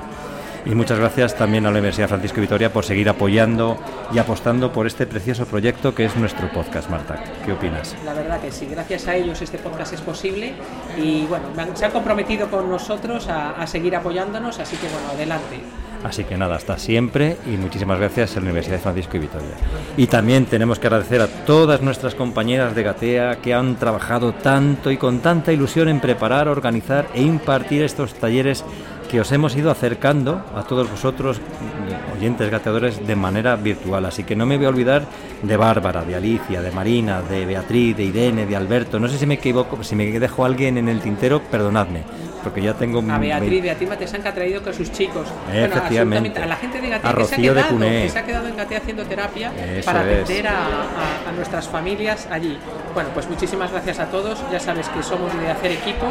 Y 0.67 0.75
muchas 0.75 0.99
gracias 0.99 1.37
también 1.37 1.65
a 1.65 1.71
la 1.71 1.75
Universidad 1.75 2.09
Francisco 2.09 2.41
Vitoria 2.41 2.73
por 2.73 2.85
seguir 2.85 3.09
apoyando 3.09 3.79
y 4.13 4.19
apostando 4.19 4.73
por 4.73 4.89
este 4.89 5.07
precioso 5.07 5.47
proyecto 5.47 5.95
que 5.95 6.07
es 6.07 6.17
nuestro 6.17 6.51
podcast, 6.53 6.91
Marta. 6.91 7.23
¿Qué 7.45 7.53
opinas? 7.53 7.95
La 8.05 8.13
verdad 8.13 8.41
que 8.41 8.51
sí, 8.51 8.67
gracias 8.67 9.07
a 9.07 9.15
ellos 9.15 9.41
este 9.41 9.59
podcast 9.59 9.93
es 9.93 10.01
posible 10.01 10.55
y 11.01 11.25
bueno, 11.27 11.47
se 11.75 11.85
han 11.85 11.93
comprometido 11.93 12.51
con 12.51 12.69
nosotros 12.69 13.29
a, 13.29 13.53
a 13.53 13.67
seguir 13.69 13.95
apoyándonos, 13.95 14.59
así 14.59 14.77
que 14.77 14.89
bueno, 14.89 15.09
adelante. 15.13 15.61
Así 16.03 16.25
que 16.25 16.37
nada, 16.37 16.57
hasta 16.57 16.79
siempre 16.79 17.37
y 17.47 17.57
muchísimas 17.57 17.99
gracias 17.99 18.37
a 18.37 18.41
la 18.41 18.45
Universidad 18.45 18.77
de 18.77 18.83
Francisco 18.83 19.17
y 19.17 19.21
Vitoria. 19.21 19.57
Y 19.97 20.07
también 20.07 20.47
tenemos 20.47 20.79
que 20.79 20.87
agradecer 20.89 21.21
a 21.21 21.27
todas 21.27 21.81
nuestras 21.81 22.15
compañeras 22.15 22.75
de 22.75 22.83
Gatea 22.83 23.37
que 23.37 23.55
han 23.55 23.77
trabajado 23.77 24.33
tanto 24.33 24.91
y 24.91 24.99
con 24.99 25.21
tanta 25.21 25.53
ilusión 25.53 25.89
en 25.89 26.01
preparar, 26.01 26.49
organizar 26.49 27.09
e 27.15 27.23
impartir 27.23 27.83
estos 27.83 28.15
talleres 28.15 28.65
que 29.07 29.21
os 29.21 29.31
hemos 29.33 29.57
ido 29.57 29.71
acercando 29.71 30.43
a 30.55 30.63
todos 30.63 30.91
vosotros, 30.91 31.41
oyentes 32.17 32.51
gateadores, 32.51 33.07
de 33.07 33.17
manera 33.17 33.57
virtual. 33.57 34.05
Así 34.07 34.25
que 34.25 34.37
no 34.37 34.47
me 34.47 34.57
voy 34.57 34.67
a 34.67 34.71
olvidar 34.71 35.07
de 35.43 35.57
Bárbara, 35.57 36.05
de 36.05 36.17
Alicia, 36.17 36.63
de 36.63 36.71
Marina, 36.71 37.23
de 37.23 37.47
Beatriz, 37.47 37.97
de 37.97 38.05
Irene, 38.05 38.47
de 38.47 38.57
Alberto. 38.57 38.99
No 38.99 39.09
sé 39.09 39.19
si 39.19 39.27
me 39.27 39.35
equivoco, 39.35 39.83
si 39.83 39.95
me 39.95 40.19
dejo 40.19 40.45
alguien 40.45 40.79
en 40.79 40.89
el 40.89 41.01
tintero, 41.01 41.41
perdonadme, 41.43 42.03
porque 42.47 42.63
ya 42.63 42.75
tengo... 42.75 43.03
A 43.11 43.19
Beatriz, 43.19 43.61
Beatriz 43.61 43.89
Matesan 43.89 44.23
que 44.23 44.29
ha 44.29 44.35
traído 44.35 44.63
con 44.63 44.73
sus 44.73 44.93
chicos. 44.93 45.27
Bueno, 45.47 45.67
Efectivamente. 45.67 46.29
absolutamente. 46.31 46.43
a 46.43 46.47
la 46.47 46.57
gente 46.57 46.81
de 46.81 46.89
Gatea 46.91 47.11
A 47.11 47.15
que 47.17 47.25
se, 47.25 47.35
ha 47.35 47.39
de 47.39 47.43
quedado, 47.43 47.79
que 47.81 48.09
se 48.09 48.19
ha 48.21 48.25
quedado 48.25 48.47
en 48.49 48.57
Gatea 48.57 48.79
haciendo 48.79 49.03
terapia 49.05 49.53
Eso 49.57 49.85
para 49.85 50.01
atender 50.03 50.47
a, 50.47 50.53
a- 50.53 51.29
a 51.29 51.33
nuestras 51.35 51.67
familias 51.67 52.29
allí. 52.31 52.57
Bueno, 52.95 53.11
pues 53.13 53.29
muchísimas 53.29 53.73
gracias 53.73 53.99
a 53.99 54.07
todos. 54.07 54.39
Ya 54.53 54.61
sabes 54.61 54.89
que 54.91 55.03
somos 55.03 55.37
de 55.41 55.51
hacer 55.51 55.73
equipo, 55.73 56.07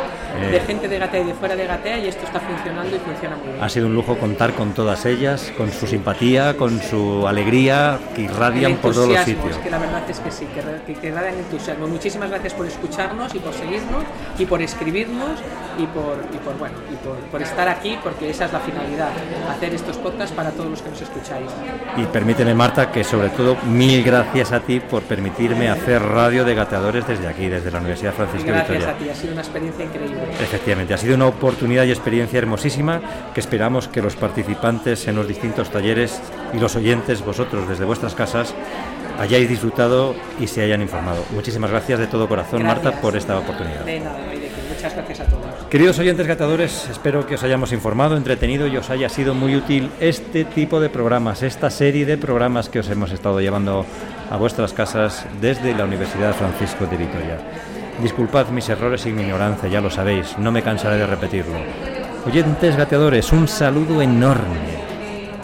de 0.52 0.58
Eh. 0.58 0.62
gente 0.68 0.90
de 0.90 1.00
Gatea 1.00 1.22
y 1.22 1.24
de 1.24 1.34
fuera 1.36 1.56
de 1.56 1.66
Gatea 1.68 2.00
y 2.00 2.08
esto 2.10 2.26
está 2.26 2.42
funcionando 2.42 2.94
y 2.94 3.00
funciona 3.00 3.38
muy 3.38 3.48
bien. 3.48 3.64
Ha 3.64 3.70
sido 3.70 3.88
un 3.88 3.96
lujo 3.96 4.18
contar 4.18 4.52
con 4.54 4.74
todas 4.74 5.06
ellas, 5.06 5.54
con 5.58 5.72
su 5.72 5.88
simpatía, 5.88 6.58
con 6.58 6.82
su 6.82 7.26
alegría 7.26 7.98
que 8.14 8.24
irradian 8.24 8.76
por 8.76 8.94
todos 8.94 9.08
los 9.08 9.20
sitios. 9.22 9.58
Que 9.60 9.70
la 9.70 9.78
verdad 9.78 10.04
es 10.10 10.20
que 10.20 10.32
sí, 10.32 10.46
que, 10.54 10.62
que, 10.94 11.00
que 11.00 11.08
irradian 11.08 11.36
entusiasmo. 11.36 11.88
Muchísimas 11.88 12.30
gracias 12.30 12.54
por 12.54 12.66
escucharnos 12.68 13.34
y 13.34 13.40
por 13.40 13.54
seguirnos 13.54 14.04
y 14.38 14.46
por 14.46 14.62
escribirnos 14.62 15.40
y 15.78 15.86
por, 15.88 16.18
por, 16.38 16.58
bueno, 16.58 16.76
y 16.92 17.32
por, 17.32 17.42
estar 17.42 17.68
aquí, 17.68 17.98
porque 18.04 18.30
esa 18.30 18.46
es 18.46 18.54
la 18.54 18.60
finalidad, 18.60 19.10
hacer 19.50 19.74
estos 19.74 19.98
podcasts 19.98 20.36
para 20.36 20.52
todos 20.52 20.70
los 20.70 20.82
que 20.82 20.90
nos 20.90 21.02
escucháis. 21.02 21.50
Y 21.98 22.04
permíteme, 22.06 22.54
Marta, 22.54 22.92
que 22.92 23.04
sobre 23.04 23.30
todo 23.30 23.56
mil 23.66 24.04
gracias 24.04 24.52
a 24.52 24.60
ti 24.60 24.80
por 24.80 25.04
permitirme 25.04 25.70
hacer 25.70 26.02
radio 26.02 26.46
de 26.46 26.56
gateadores 26.56 27.08
desde 27.08 27.28
aquí, 27.28 27.48
desde 27.48 27.72
la 27.72 27.80
Universidad 27.80 28.14
Francisco 28.14 28.48
Gracias 28.48 28.86
a 28.86 28.94
ti, 28.94 29.10
ha 29.10 29.16
sido 29.16 29.34
una 29.34 29.42
experiencia 29.42 29.86
increíble. 29.86 30.24
Efectivamente, 30.40 30.94
ha 30.94 30.98
sido 30.98 31.16
una 31.16 31.28
oportunidad 31.28 31.84
y 31.86 31.92
experiencia 31.92 32.38
hermosísima 32.38 33.02
que 33.34 33.40
esperamos 33.40 33.88
que 33.88 34.02
los 34.02 34.16
participantes 34.16 35.08
en 35.08 35.16
los 35.16 35.28
distintos 35.28 35.70
talleres 35.70 36.22
y 36.54 36.60
los 36.60 36.76
oyentes, 36.76 37.24
vosotros 37.24 37.68
desde 37.68 37.86
vuestras 37.86 38.16
casas, 38.16 38.54
hayáis 39.20 39.50
disfrutado 39.50 40.16
y 40.40 40.48
se 40.48 40.62
hayan 40.62 40.82
informado. 40.82 41.24
Muchísimas 41.32 41.72
gracias 41.72 42.00
de 42.00 42.08
todo 42.08 42.28
corazón, 42.28 42.64
Marta, 42.64 43.02
por 43.02 43.16
esta 43.16 43.38
oportunidad. 43.38 43.86
De 43.86 44.00
nada, 44.00 44.20
Muchas 44.86 44.98
gracias 44.98 45.20
a 45.22 45.32
todos. 45.32 45.66
Queridos 45.72 45.98
oyentes 45.98 46.28
gatadores, 46.28 46.88
espero 46.92 47.26
que 47.26 47.36
os 47.36 47.44
hayamos 47.44 47.72
informado, 47.72 48.18
entretenido 48.18 48.68
y 48.68 48.78
os 48.78 48.92
haya 48.92 49.10
sido 49.10 49.34
muy 49.34 49.56
útil 49.56 49.90
este 50.00 50.46
tipo 50.46 50.80
de 50.80 50.90
programas, 50.90 51.42
esta 51.42 51.72
serie 51.72 52.06
de 52.06 52.20
programas 52.20 52.70
que 52.70 52.78
os 52.78 52.90
hemos 52.92 53.12
estado 53.12 53.42
llevando 53.42 53.84
a 54.30 54.38
vuestras 54.38 54.74
casas 54.74 55.26
desde 55.42 55.74
la 55.74 55.86
Universidad 55.86 56.36
Francisco 56.36 56.86
de 56.86 56.98
Vitoria. 56.98 57.40
Disculpad 58.00 58.50
mis 58.50 58.70
errores 58.70 59.08
y 59.08 59.12
mi 59.12 59.24
ignorancia, 59.24 59.70
ya 59.70 59.82
lo 59.82 59.90
sabéis, 59.90 60.38
no 60.38 60.52
me 60.52 60.62
cansaré 60.62 60.98
de 60.98 61.08
repetirlo. 61.08 61.58
Oyentes 62.28 62.76
gateadores, 62.76 63.32
un 63.32 63.48
saludo 63.48 64.04
enorme. 64.04 64.86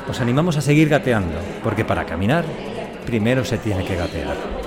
Os 0.07 0.21
animamos 0.21 0.55
a 0.57 0.61
seguir 0.61 0.87
gateando, 0.87 1.39
porque 1.63 1.83
para 1.83 2.05
caminar 2.05 2.45
primero 3.07 3.43
se 3.43 3.57
tiene 3.57 3.83
que 3.85 3.95
gatear. 3.95 4.60